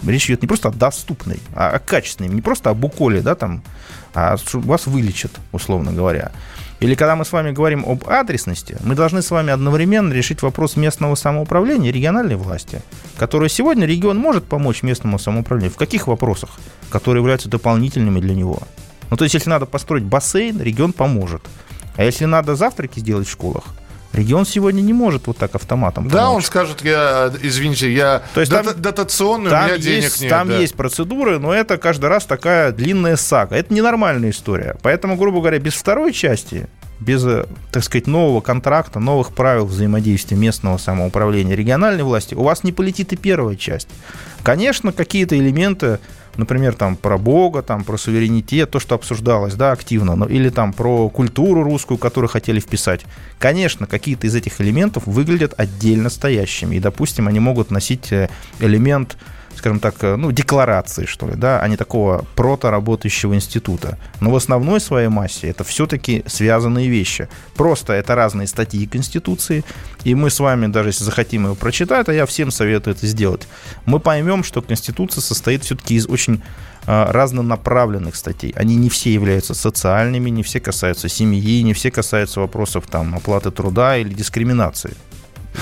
речь 0.06 0.26
идет 0.26 0.42
не 0.42 0.48
просто 0.48 0.68
о 0.68 0.72
доступной, 0.72 1.40
а 1.54 1.70
о 1.70 1.78
качественной, 1.78 2.28
не 2.28 2.42
просто 2.42 2.68
об 2.68 2.84
уколе, 2.84 3.22
да, 3.22 3.34
там, 3.34 3.62
а 4.12 4.36
вас 4.52 4.86
вылечат, 4.86 5.30
условно 5.52 5.94
говоря. 5.94 6.32
Или 6.80 6.94
когда 6.94 7.16
мы 7.16 7.24
с 7.24 7.32
вами 7.32 7.52
говорим 7.52 7.84
об 7.86 8.08
адресности, 8.08 8.76
мы 8.82 8.94
должны 8.94 9.22
с 9.22 9.30
вами 9.30 9.50
одновременно 9.50 10.12
решить 10.12 10.42
вопрос 10.42 10.76
местного 10.76 11.14
самоуправления 11.14 11.90
региональной 11.90 12.36
власти, 12.36 12.82
которая 13.16 13.48
сегодня 13.48 13.86
регион 13.86 14.18
может 14.18 14.44
помочь 14.44 14.82
местному 14.82 15.18
самоуправлению. 15.18 15.72
В 15.72 15.76
каких 15.76 16.06
вопросах, 16.06 16.50
которые 16.90 17.22
являются 17.22 17.48
дополнительными 17.48 18.20
для 18.20 18.34
него? 18.34 18.60
Ну, 19.10 19.16
то 19.16 19.24
есть, 19.24 19.34
если 19.34 19.48
надо 19.48 19.64
построить 19.64 20.04
бассейн, 20.04 20.60
регион 20.60 20.92
поможет. 20.92 21.42
А 21.96 22.04
если 22.04 22.26
надо 22.26 22.56
завтраки 22.56 23.00
сделать 23.00 23.26
в 23.26 23.30
школах, 23.30 23.64
регион 24.12 24.46
сегодня 24.46 24.80
не 24.80 24.92
может 24.92 25.26
вот 25.26 25.36
так 25.36 25.54
автоматом 25.54 26.08
Да, 26.08 26.24
он 26.24 26.26
помочь. 26.36 26.46
скажет, 26.46 26.82
я, 26.84 27.32
извините, 27.42 27.92
я 27.92 28.22
То 28.34 28.40
есть 28.40 28.50
дота- 28.52 28.72
там- 28.72 28.82
дотационный, 28.82 29.48
у 29.48 29.50
Там, 29.50 29.66
меня 29.66 29.78
денег 29.78 30.04
есть, 30.04 30.20
нет. 30.22 30.30
там 30.30 30.48
да. 30.48 30.58
есть 30.58 30.74
процедуры, 30.74 31.38
но 31.38 31.52
это 31.52 31.76
каждый 31.78 32.06
раз 32.06 32.24
такая 32.24 32.72
длинная 32.72 33.16
сага. 33.16 33.56
Это 33.56 33.72
ненормальная 33.74 34.30
история. 34.30 34.76
Поэтому, 34.82 35.16
грубо 35.16 35.40
говоря, 35.40 35.58
без 35.58 35.74
второй 35.74 36.12
части, 36.12 36.66
без, 36.98 37.22
э, 37.26 37.44
так 37.72 37.84
сказать, 37.84 38.06
нового 38.06 38.40
контракта, 38.40 39.00
новых 39.00 39.34
правил 39.34 39.66
взаимодействия 39.66 40.36
местного 40.36 40.78
самоуправления, 40.78 41.54
региональной 41.54 42.04
власти, 42.04 42.34
у 42.34 42.42
вас 42.42 42.64
не 42.64 42.72
полетит 42.72 43.12
и 43.12 43.16
первая 43.16 43.54
часть. 43.56 43.88
Конечно, 44.42 44.92
какие-то 44.92 45.36
элементы, 45.38 45.98
например, 46.38 46.74
там 46.74 46.96
про 46.96 47.18
Бога, 47.18 47.62
там 47.62 47.84
про 47.84 47.96
суверенитет, 47.96 48.70
то, 48.70 48.80
что 48.80 48.94
обсуждалось, 48.94 49.54
да, 49.54 49.72
активно, 49.72 50.16
но, 50.16 50.26
или 50.26 50.48
там 50.48 50.72
про 50.72 51.08
культуру 51.08 51.62
русскую, 51.62 51.98
которую 51.98 52.28
хотели 52.28 52.60
вписать. 52.60 53.04
Конечно, 53.38 53.86
какие-то 53.86 54.26
из 54.26 54.34
этих 54.34 54.60
элементов 54.60 55.06
выглядят 55.06 55.54
отдельно 55.56 56.10
стоящими, 56.10 56.76
и, 56.76 56.80
допустим, 56.80 57.28
они 57.28 57.40
могут 57.40 57.70
носить 57.70 58.12
э, 58.12 58.28
элемент 58.60 59.16
скажем 59.56 59.80
так, 59.80 59.94
э, 60.02 60.16
ну, 60.16 60.32
декларации, 60.32 61.06
что 61.06 61.28
ли, 61.28 61.34
да, 61.34 61.60
а 61.60 61.68
не 61.68 61.76
такого 61.76 62.24
прото-работающего 62.34 63.34
института. 63.34 63.98
Но 64.20 64.30
в 64.30 64.36
основной 64.36 64.80
своей 64.80 65.08
массе 65.08 65.48
это 65.48 65.64
все-таки 65.64 66.22
связанные 66.26 66.88
вещи. 66.88 67.28
Просто 67.54 67.92
это 67.92 68.14
разные 68.14 68.46
статьи 68.46 68.86
Конституции, 68.86 69.64
и 70.04 70.14
мы 70.14 70.30
с 70.30 70.40
вами, 70.40 70.66
даже 70.66 70.90
если 70.90 71.04
захотим 71.04 71.44
его 71.44 71.54
прочитать, 71.54 72.08
а 72.08 72.14
я 72.14 72.26
всем 72.26 72.50
советую 72.50 72.94
это 72.94 73.06
сделать, 73.06 73.48
мы 73.84 74.00
поймем, 74.00 74.44
что 74.44 74.62
Конституция 74.62 75.22
состоит 75.22 75.64
все-таки 75.64 75.94
из 75.94 76.06
очень 76.06 76.42
а, 76.88 77.10
разнонаправленных 77.12 78.14
статей. 78.14 78.52
Они 78.54 78.76
не 78.76 78.88
все 78.88 79.12
являются 79.12 79.54
социальными, 79.54 80.30
не 80.30 80.44
все 80.44 80.60
касаются 80.60 81.08
семьи, 81.08 81.62
не 81.62 81.72
все 81.72 81.90
касаются 81.90 82.38
вопросов 82.38 82.84
там, 82.88 83.14
оплаты 83.16 83.50
труда 83.50 83.96
или 83.96 84.14
дискриминации. 84.14 84.94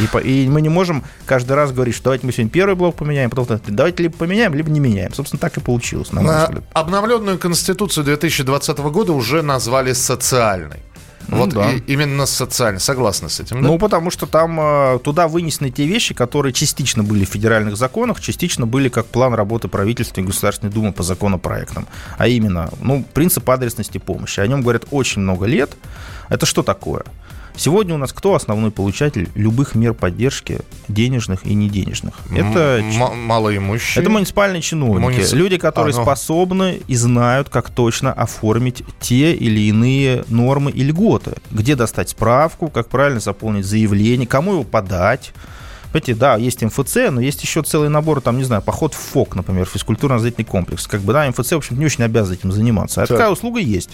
И, 0.00 0.06
по- 0.06 0.18
и 0.18 0.48
мы 0.48 0.60
не 0.60 0.68
можем 0.68 1.04
каждый 1.26 1.52
раз 1.52 1.72
говорить, 1.72 1.94
что 1.94 2.04
давайте 2.04 2.26
мы 2.26 2.32
сегодня 2.32 2.50
первый 2.50 2.74
блок 2.74 2.96
поменяем, 2.96 3.30
потом 3.30 3.60
давайте 3.68 4.02
либо 4.02 4.16
поменяем, 4.16 4.54
либо 4.54 4.70
не 4.70 4.80
меняем. 4.80 5.12
Собственно, 5.14 5.40
так 5.40 5.56
и 5.56 5.60
получилось, 5.60 6.12
на 6.12 6.22
На 6.22 6.50
обновленную 6.72 7.38
Конституцию 7.38 8.04
2020 8.04 8.78
года 8.78 9.12
уже 9.12 9.42
назвали 9.42 9.92
социальной. 9.92 10.78
Ну 11.26 11.38
Вот 11.38 11.54
да. 11.54 11.72
и- 11.72 11.78
именно 11.86 12.26
социально. 12.26 12.78
Согласны 12.78 13.30
с 13.30 13.40
этим, 13.40 13.62
да? 13.62 13.68
Ну, 13.68 13.78
потому 13.78 14.10
что 14.10 14.26
там 14.26 14.60
э, 14.60 14.98
туда 15.02 15.26
вынесены 15.26 15.70
те 15.70 15.86
вещи, 15.86 16.12
которые 16.12 16.52
частично 16.52 17.02
были 17.02 17.24
в 17.24 17.28
федеральных 17.30 17.78
законах, 17.78 18.20
частично 18.20 18.66
были 18.66 18.90
как 18.90 19.06
план 19.06 19.32
работы 19.32 19.68
правительства 19.68 20.20
и 20.20 20.24
Государственной 20.24 20.70
Думы 20.70 20.92
по 20.92 21.02
законопроектам. 21.02 21.86
А 22.18 22.28
именно, 22.28 22.68
ну, 22.82 23.02
принцип 23.14 23.48
адресности 23.48 23.96
помощи. 23.96 24.40
О 24.40 24.46
нем 24.46 24.60
говорят 24.60 24.84
очень 24.90 25.22
много 25.22 25.46
лет. 25.46 25.70
Это 26.28 26.44
что 26.44 26.62
такое? 26.62 27.04
Сегодня 27.56 27.94
у 27.94 27.98
нас 27.98 28.12
кто 28.12 28.34
основной 28.34 28.72
получатель 28.72 29.28
любых 29.36 29.76
мер 29.76 29.94
поддержки, 29.94 30.58
денежных 30.88 31.46
и 31.46 31.54
неденежных? 31.54 32.14
Это 32.34 32.80
М- 32.82 33.16
малоимущие. 33.26 34.02
это 34.02 34.10
муниципальные 34.10 34.60
чиновники, 34.60 35.18
Муници- 35.20 35.36
люди, 35.36 35.56
которые 35.56 35.94
А, 35.94 35.96
ну. 35.98 36.02
способны 36.02 36.82
и 36.88 36.96
знают, 36.96 37.48
как 37.50 37.70
точно 37.70 38.12
оформить 38.12 38.82
те 39.00 39.32
или 39.34 39.60
иные 39.68 40.24
нормы 40.28 40.72
и 40.72 40.82
льготы. 40.82 41.34
Где 41.52 41.76
достать 41.76 42.08
справку, 42.08 42.68
как 42.68 42.88
правильно 42.88 43.20
заполнить 43.20 43.64
заявление, 43.66 44.26
кому 44.26 44.54
его 44.54 44.64
подать. 44.64 45.32
Понимаете, 45.92 46.14
да, 46.16 46.36
есть 46.36 46.60
МФЦ, 46.60 46.96
но 47.12 47.20
есть 47.20 47.40
еще 47.44 47.62
целый 47.62 47.88
набор, 47.88 48.20
там, 48.20 48.36
не 48.36 48.42
знаю, 48.42 48.62
поход 48.62 48.94
в 48.94 48.98
ФОК, 48.98 49.36
например, 49.36 49.68
физкультурно-оздоровительный 49.72 50.44
комплекс. 50.44 50.88
Как 50.88 51.02
бы, 51.02 51.12
да, 51.12 51.24
МФЦ, 51.30 51.52
в 51.52 51.56
общем, 51.58 51.78
не 51.78 51.84
очень 51.86 52.02
обязан 52.02 52.34
этим 52.34 52.50
заниматься. 52.50 53.00
А 53.00 53.06
Так. 53.06 53.16
такая 53.16 53.30
услуга 53.30 53.60
есть. 53.60 53.90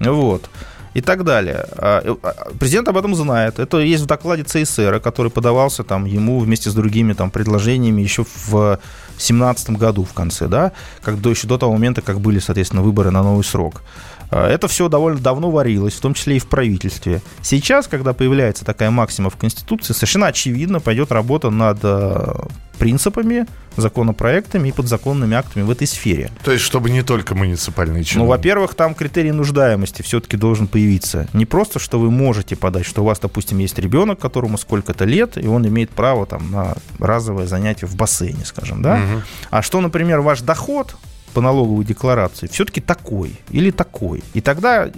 Вот. 0.00 0.50
И 0.94 1.00
так 1.00 1.24
далее. 1.24 1.66
А, 1.76 2.00
э, 2.04 2.14
а, 2.22 2.50
Президент 2.58 2.88
об 2.88 2.96
этом 2.96 3.14
знает. 3.14 3.58
Это 3.58 3.78
есть 3.78 4.02
в 4.02 4.06
докладе 4.06 4.42
ЦСР, 4.42 5.00
который 5.00 5.30
подавался 5.30 5.84
там 5.84 6.04
ему 6.04 6.38
вместе 6.40 6.70
с 6.70 6.74
другими 6.74 7.12
там 7.12 7.30
предложениями 7.30 8.00
еще 8.02 8.24
в 8.24 8.78
2017 9.18 9.70
году 9.70 10.04
в 10.04 10.12
конце, 10.12 10.46
да, 10.48 10.72
как 11.02 11.20
до, 11.20 11.30
еще 11.30 11.46
до 11.46 11.58
того 11.58 11.72
момента, 11.72 12.00
как 12.00 12.20
были, 12.20 12.38
соответственно, 12.38 12.82
выборы 12.82 13.10
на 13.10 13.22
новый 13.22 13.44
срок. 13.44 13.82
А, 14.30 14.48
Это 14.48 14.68
все 14.68 14.88
довольно 14.88 15.18
давно 15.18 15.50
варилось, 15.50 15.94
в 15.94 16.00
том 16.00 16.14
числе 16.14 16.36
и 16.36 16.40
в 16.40 16.46
правительстве. 16.46 17.22
Сейчас, 17.42 17.86
когда 17.86 18.12
появляется 18.12 18.64
такая 18.64 18.90
максима 18.90 19.30
в 19.30 19.36
Конституции, 19.36 19.92
совершенно 19.92 20.26
очевидно 20.26 20.80
пойдет 20.80 21.12
работа 21.12 21.50
над 21.50 21.78
э, 21.82 22.34
принципами, 22.78 23.46
законопроектами 23.76 24.68
и 24.68 24.72
подзаконными 24.72 25.36
актами 25.36 25.62
в 25.64 25.70
этой 25.70 25.86
сфере. 25.86 26.30
То 26.44 26.52
есть, 26.52 26.64
чтобы 26.64 26.90
не 26.90 27.02
только 27.02 27.34
муниципальные 27.34 27.98
Ну, 27.98 28.04
чиновники. 28.04 28.30
во-первых, 28.30 28.74
там 28.74 28.94
критерий 28.94 29.32
нуждаемости 29.32 30.02
все-таки 30.02 30.36
должен 30.36 30.66
появиться. 30.66 31.28
Не 31.32 31.46
просто, 31.46 31.78
что 31.78 31.98
вы 31.98 32.10
можете 32.10 32.56
подать, 32.56 32.86
что 32.86 33.02
у 33.02 33.04
вас, 33.04 33.18
допустим, 33.20 33.58
есть 33.58 33.78
ребенок, 33.78 34.18
которому 34.18 34.58
сколько-то 34.58 35.04
лет, 35.04 35.36
и 35.36 35.46
он 35.46 35.66
имеет 35.66 35.90
право 35.90 36.26
там, 36.26 36.50
на 36.50 36.74
разовое 36.98 37.46
занятие 37.46 37.86
в 37.86 37.96
бассейне, 37.96 38.44
скажем, 38.44 38.82
да? 38.82 38.96
Мгм. 38.96 39.22
А 39.50 39.62
что, 39.62 39.80
например, 39.80 40.20
ваш 40.20 40.40
доход 40.40 40.96
по 41.34 41.40
налоговой 41.42 41.84
декларации 41.84 42.46
все-таки 42.46 42.80
такой 42.80 43.36
или 43.50 43.70
такой. 43.70 44.24
И 44.34 44.40
тогда 44.40 44.88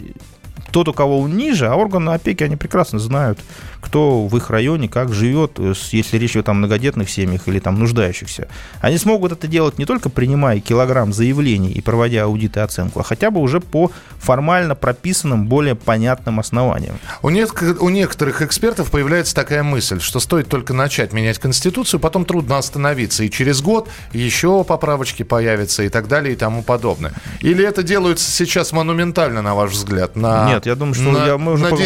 тот, 0.71 0.89
у 0.89 0.93
кого 0.93 1.21
он 1.21 1.37
ниже, 1.37 1.67
а 1.67 1.75
органы 1.75 2.11
опеки, 2.11 2.43
они 2.45 2.57
прекрасно 2.57 2.99
знают, 2.99 3.39
кто 3.81 4.27
в 4.27 4.37
их 4.37 4.51
районе, 4.51 4.89
как 4.89 5.13
живет, 5.13 5.53
э, 5.59 5.75
если 5.93 6.19
речь 6.19 6.33
идет 6.33 6.49
о 6.49 6.53
многодетных 6.53 7.09
семьях 7.11 7.49
или 7.49 7.59
там 7.59 7.79
нуждающихся. 7.79 8.49
Они 8.81 8.99
смогут 8.99 9.33
это 9.33 9.47
делать 9.47 9.79
не 9.79 9.87
только 9.87 10.09
принимая 10.11 10.61
килограмм 10.61 11.13
заявлений 11.13 11.71
и 11.73 11.81
проводя 11.81 12.25
аудит 12.25 12.57
и 12.57 12.61
оценку, 12.61 13.01
а 13.01 13.03
хотя 13.03 13.31
бы 13.31 13.41
уже 13.41 13.61
по 13.61 13.91
формально 14.19 14.75
прописанным, 14.75 15.47
более 15.47 15.75
понятным 15.75 16.41
основаниям. 16.41 16.99
У, 17.23 17.31
нек- 17.31 17.79
у 17.81 17.89
некоторых 17.89 18.43
экспертов 18.43 18.91
появляется 18.91 19.35
такая 19.35 19.63
мысль, 19.63 20.01
что 20.01 20.21
стоит 20.21 20.49
только 20.49 20.75
начать 20.75 21.13
менять 21.13 21.39
Конституцию, 21.39 22.01
потом 22.01 22.25
трудно 22.25 22.59
остановиться. 22.59 23.25
И 23.25 23.31
через 23.31 23.63
год 23.63 23.89
еще 24.13 24.63
поправочки 24.65 25.23
появятся 25.23 25.83
и 25.83 25.89
так 25.89 26.09
далее 26.09 26.35
и 26.35 26.37
тому 26.37 26.63
подобное. 26.63 27.13
Или 27.41 27.67
это 27.67 27.83
делается 27.83 28.31
сейчас 28.31 28.73
монументально, 28.73 29.43
на 29.43 29.55
ваш 29.55 29.73
взгляд? 29.73 30.17
На, 30.17 30.49
Нет, 30.49 30.60
я 30.67 30.75
думаю, 30.75 30.95
что 30.95 31.11
на, 31.13 31.27
я, 31.27 31.39
мы, 31.39 31.53
уже 31.53 31.65
на 31.65 31.71
пог- 31.71 31.79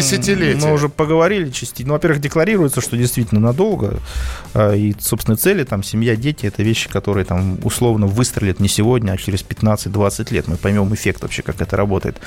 мы 0.67 0.73
уже 0.73 0.89
поговорили 0.89 1.49
частично. 1.49 1.87
Ну, 1.89 1.93
во-первых, 1.93 2.19
декларируется, 2.21 2.81
что 2.81 2.97
действительно 2.97 3.41
надолго. 3.41 3.99
а, 4.53 4.73
И, 4.73 4.93
собственно, 4.99 5.37
цели, 5.37 5.63
там, 5.63 5.83
семья, 5.83 6.15
дети, 6.15 6.45
это 6.47 6.63
вещи, 6.63 6.89
которые 6.89 7.25
там 7.25 7.57
условно 7.63 8.07
выстрелят 8.07 8.59
не 8.59 8.67
сегодня, 8.67 9.11
а 9.13 9.17
через 9.17 9.43
15-20 9.43 10.33
лет. 10.33 10.47
Мы 10.47 10.57
поймем 10.57 10.93
эффект 10.93 11.21
вообще, 11.21 11.41
как 11.41 11.61
это 11.61 11.75
работает. 11.77 12.17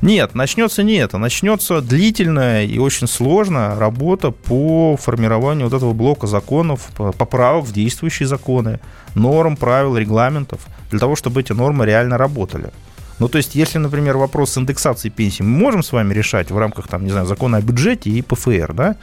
Нет, 0.00 0.34
начнется 0.34 0.82
не 0.82 0.94
это. 0.96 1.18
Начнется 1.18 1.80
длительная 1.80 2.64
и 2.64 2.78
очень 2.78 3.06
сложная 3.08 3.74
работа 3.78 4.30
по 4.30 4.96
формированию 4.96 5.68
вот 5.68 5.76
этого 5.76 5.92
блока 5.92 6.26
законов, 6.26 6.80
по- 6.96 7.12
поправок 7.12 7.64
в 7.64 7.72
действующие 7.72 8.26
законы, 8.28 8.78
норм, 9.14 9.56
правил, 9.56 9.96
регламентов, 9.96 10.60
для 10.90 10.98
того, 10.98 11.16
чтобы 11.16 11.40
эти 11.40 11.52
нормы 11.52 11.86
реально 11.86 12.18
работали. 12.18 12.70
Ну, 13.18 13.28
то 13.28 13.38
есть, 13.38 13.54
если, 13.54 13.78
например, 13.78 14.16
вопрос 14.16 14.52
с 14.52 14.58
индексацией 14.58 15.12
пенсии 15.12 15.42
мы 15.42 15.58
можем 15.58 15.82
с 15.82 15.92
вами 15.92 16.12
решать 16.12 16.50
в 16.50 16.58
рамках, 16.58 16.88
там, 16.88 17.04
не 17.04 17.10
знаю, 17.10 17.26
закона 17.26 17.58
о 17.58 17.62
бюджете 17.62 18.10
и 18.10 18.22
ПФР, 18.22 18.74
да, 18.74 18.96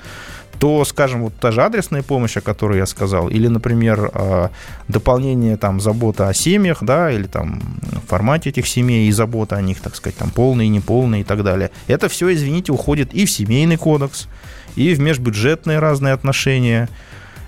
то, 0.60 0.86
скажем, 0.86 1.23
вот 1.23 1.34
та 1.36 1.52
же 1.52 1.62
адресная 1.62 2.04
помощь, 2.04 2.38
о 2.38 2.41
которой 2.41 2.78
я 2.78 2.86
сказал, 2.86 3.28
или, 3.28 3.47
например, 3.47 4.12
э, 4.13 4.49
дополнение 4.88 5.58
там 5.58 5.82
забота 5.82 6.30
о 6.30 6.34
семьях, 6.34 6.78
да, 6.82 7.12
или 7.12 7.23
там 7.23 7.60
формате 8.08 8.49
этих 8.49 8.67
семей 8.67 9.08
и 9.08 9.12
забота 9.12 9.58
о 9.58 9.62
них, 9.62 9.82
так 9.82 9.95
сказать, 9.95 10.15
там 10.15 10.30
полные, 10.30 10.69
неполные 10.69 11.21
и 11.21 11.23
так 11.23 11.43
далее. 11.43 11.71
Это 11.88 12.08
все, 12.08 12.32
извините, 12.32 12.71
уходит 12.71 13.13
и 13.13 13.26
в 13.26 13.32
семейный 13.32 13.78
кодекс, 13.78 14.28
и 14.76 14.93
в 14.93 14.99
межбюджетные 14.99 15.80
разные 15.80 16.13
отношения, 16.13 16.88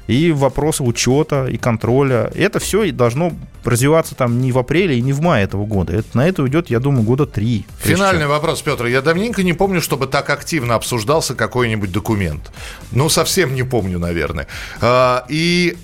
и 0.08 0.32
вопросы 0.32 0.84
учета 0.84 1.48
и 1.48 1.58
контроля. 1.58 2.32
Это 2.36 2.60
все 2.60 2.92
должно 2.92 3.34
развиваться 3.64 4.16
там 4.16 4.40
не 4.40 4.52
в 4.52 4.58
апреле 4.60 4.98
и 4.98 5.02
не 5.02 5.14
в 5.14 5.22
мае 5.22 5.44
этого 5.46 5.66
года. 5.66 5.94
Это, 5.94 6.08
на 6.16 6.28
это 6.28 6.44
уйдет, 6.44 6.70
я 6.70 6.80
думаю, 6.80 7.04
года 7.04 7.26
три. 7.26 7.66
Финальный 7.80 8.22
чем- 8.24 8.30
вопрос, 8.30 8.62
Петр. 8.62 8.86
Я 8.86 9.02
давненько 9.02 9.44
не 9.44 9.54
помню, 9.54 9.82
чтобы 9.82 10.08
так 10.08 10.30
активно 10.30 10.76
обсуждался 10.76 11.34
какой-нибудь 11.36 11.92
документ. 11.92 12.52
Ну, 12.92 13.10
совсем 13.10 13.56
не 13.56 13.64
помню, 13.64 13.98
наверное. 14.00 14.48
А, 14.82 15.26
и 15.30 15.78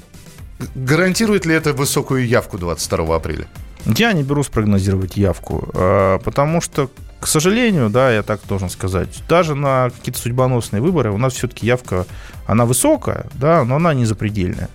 гарантирует 0.76 1.46
ли 1.46 1.56
это 1.56 1.74
высокую 1.74 2.28
явку 2.28 2.58
22 2.58 3.16
апреля? 3.16 3.48
Я 3.86 4.14
не 4.14 4.22
берусь 4.22 4.48
прогнозировать 4.48 5.18
явку, 5.18 5.70
э, 5.74 6.20
потому 6.24 6.62
что, 6.62 6.92
к 7.22 7.28
сожалению, 7.28 7.92
да, 7.92 8.12
я 8.12 8.24
так 8.24 8.42
должен 8.48 8.70
сказать, 8.70 9.24
даже 9.30 9.54
на 9.54 9.92
какие-то 9.92 10.20
судьбоносные 10.20 10.82
выборы 10.82 11.12
у 11.12 11.20
нас 11.20 11.34
все-таки 11.34 11.68
явка, 11.68 12.08
она 12.48 12.66
высокая, 12.66 13.28
да, 13.36 13.64
но 13.64 13.76
она 13.76 13.94
не 13.94 14.06
запредельная. 14.06 14.70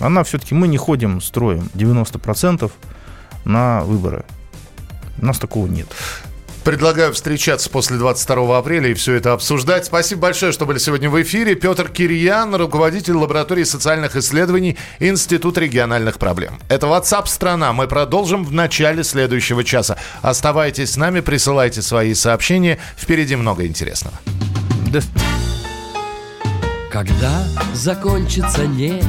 Она 0.00 0.24
все-таки, 0.24 0.54
мы 0.54 0.66
не 0.66 0.78
ходим, 0.78 1.20
строим 1.20 1.68
90% 1.74 2.72
на 3.44 3.82
выборы. 3.82 4.24
У 5.20 5.26
нас 5.26 5.38
такого 5.38 5.66
нет. 5.66 5.88
Предлагаю 6.66 7.12
встречаться 7.12 7.70
после 7.70 7.96
22 7.96 8.58
апреля 8.58 8.88
и 8.88 8.94
все 8.94 9.14
это 9.14 9.32
обсуждать. 9.32 9.84
Спасибо 9.84 10.22
большое, 10.22 10.50
что 10.50 10.66
были 10.66 10.78
сегодня 10.78 11.08
в 11.08 11.22
эфире. 11.22 11.54
Петр 11.54 11.88
Кирьян, 11.88 12.52
руководитель 12.56 13.12
лаборатории 13.12 13.62
социальных 13.62 14.16
исследований 14.16 14.76
Институт 14.98 15.58
региональных 15.58 16.18
проблем. 16.18 16.58
Это 16.68 16.88
WhatsApp 16.88 17.28
страна. 17.28 17.72
Мы 17.72 17.86
продолжим 17.86 18.44
в 18.44 18.50
начале 18.50 19.04
следующего 19.04 19.62
часа. 19.62 19.96
Оставайтесь 20.22 20.90
с 20.90 20.96
нами, 20.96 21.20
присылайте 21.20 21.82
свои 21.82 22.14
сообщения. 22.14 22.80
Впереди 22.96 23.36
много 23.36 23.64
интересного. 23.64 24.16
Да, 24.88 24.98
Когда 26.90 27.44
закончится 27.74 28.66
нефть, 28.66 29.06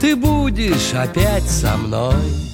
ты 0.00 0.16
будешь 0.16 0.94
опять 0.94 1.48
со 1.48 1.76
мной. 1.76 2.51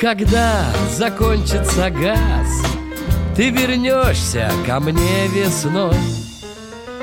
Когда 0.00 0.64
закончится 0.92 1.90
газ, 1.90 2.46
ты 3.34 3.50
вернешься 3.50 4.48
ко 4.64 4.78
мне 4.78 5.26
весной. 5.26 5.98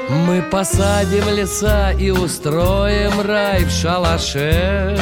Мы 0.09 0.41
посадим 0.43 1.27
леса 1.27 1.91
и 1.91 2.09
устроим 2.09 3.19
рай 3.19 3.65
в 3.65 3.69
шалаше. 3.69 4.97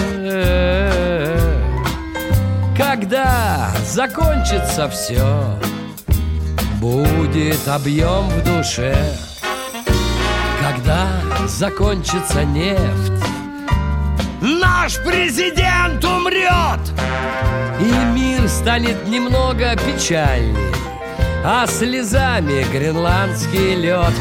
Когда 2.76 3.70
закончится 3.86 4.90
все, 4.90 5.60
будет 6.82 7.68
объем 7.68 8.28
в 8.28 8.44
душе. 8.44 8.98
Когда 10.60 11.10
закончится 11.48 12.44
нефть, 12.44 13.24
наш 14.84 14.98
президент 14.98 16.04
умрет, 16.04 16.82
и 17.80 18.06
мир 18.14 18.50
станет 18.50 19.08
немного 19.08 19.78
печальнее, 19.78 20.74
а 21.46 21.66
слезами 21.68 22.66
гренландский 22.70 23.76
лед. 23.76 24.14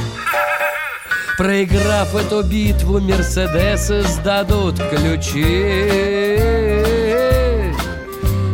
Проиграв 1.37 2.15
эту 2.15 2.45
битву, 2.45 3.01
Мерседесы 3.01 4.03
сдадут 4.03 4.77
ключи. 4.91 6.39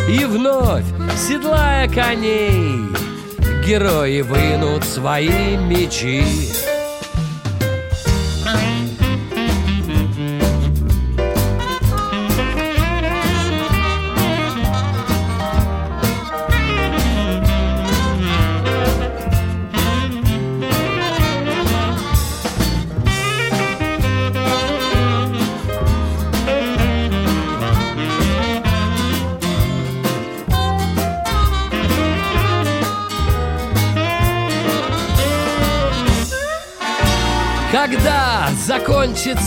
И 0.09 0.25
вновь, 0.25 0.87
седлая 1.15 1.89
коней, 1.89 2.87
герои 3.67 4.23
вынут 4.23 4.83
свои 4.85 5.59
мечи. 5.59 6.25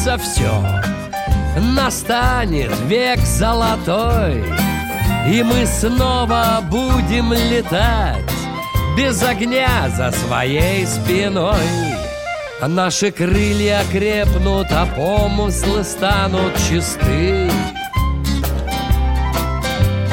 Закончится 0.01 0.17
все, 0.17 0.63
настанет 1.57 2.71
век 2.87 3.19
золотой, 3.19 4.43
И 5.27 5.43
мы 5.43 5.67
снова 5.67 6.63
будем 6.63 7.31
летать 7.33 8.25
без 8.97 9.21
огня 9.23 9.89
за 9.95 10.11
своей 10.11 10.87
спиной. 10.87 11.55
Наши 12.59 13.11
крылья 13.11 13.83
крепнут, 13.91 14.67
а 14.71 14.87
помыслы 14.87 15.83
станут 15.83 16.55
чисты. 16.69 17.51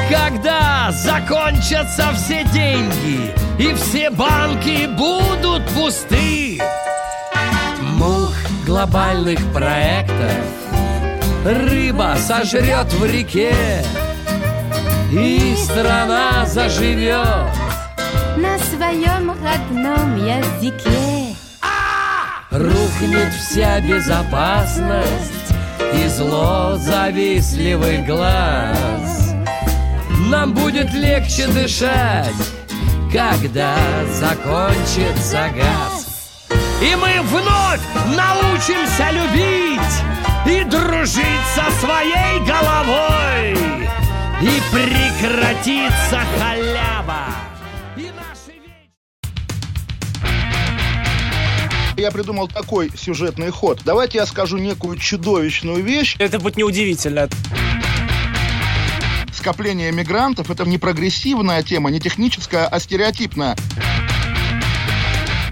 Когда 0.09 0.91
закончатся 0.91 2.11
все 2.15 2.43
деньги 2.45 3.31
и 3.57 3.73
все 3.73 4.09
банки 4.11 4.87
будут 4.95 5.65
пусты, 5.69 6.59
глобальных 8.69 9.39
проектов 9.51 10.31
рыба 11.43 12.15
сожрет 12.19 12.93
в 12.93 13.03
реке, 13.03 13.83
и 15.11 15.55
страна 15.57 16.45
заживет 16.45 17.49
на 18.37 18.59
своем 18.59 19.31
родном 19.43 20.17
языке. 20.17 21.35
Рухнет 22.51 23.33
вся 23.33 23.81
безопасность 23.81 25.51
и 25.95 26.07
зло 26.07 26.75
завистливых 26.77 28.05
глаз. 28.05 29.33
Нам 30.29 30.53
будет 30.53 30.93
легче 30.93 31.47
дышать, 31.47 32.35
когда 33.11 33.73
закончится 34.13 35.49
газ. 35.55 35.88
И 36.81 36.95
мы 36.95 37.21
вновь 37.23 37.81
научимся 38.15 39.11
любить 39.11 39.79
и 40.45 40.63
дружить 40.63 41.25
со 41.53 41.69
своей 41.81 42.39
головой. 42.47 43.51
И 44.41 44.61
прекратится 44.71 46.21
халява. 46.39 47.25
Я 51.97 52.11
придумал 52.11 52.47
такой 52.47 52.89
сюжетный 52.95 53.49
ход. 53.49 53.81
Давайте 53.83 54.19
я 54.19 54.25
скажу 54.25 54.57
некую 54.57 54.97
чудовищную 54.97 55.83
вещь. 55.83 56.15
Это 56.17 56.39
будет 56.39 56.55
неудивительно. 56.55 57.27
Скопление 59.33 59.91
мигрантов– 59.91 60.49
это 60.51 60.63
не 60.63 60.77
прогрессивная 60.77 61.61
тема, 61.61 61.91
не 61.91 61.99
техническая, 61.99 62.67
а 62.67 62.79
стереотипная. 62.79 63.57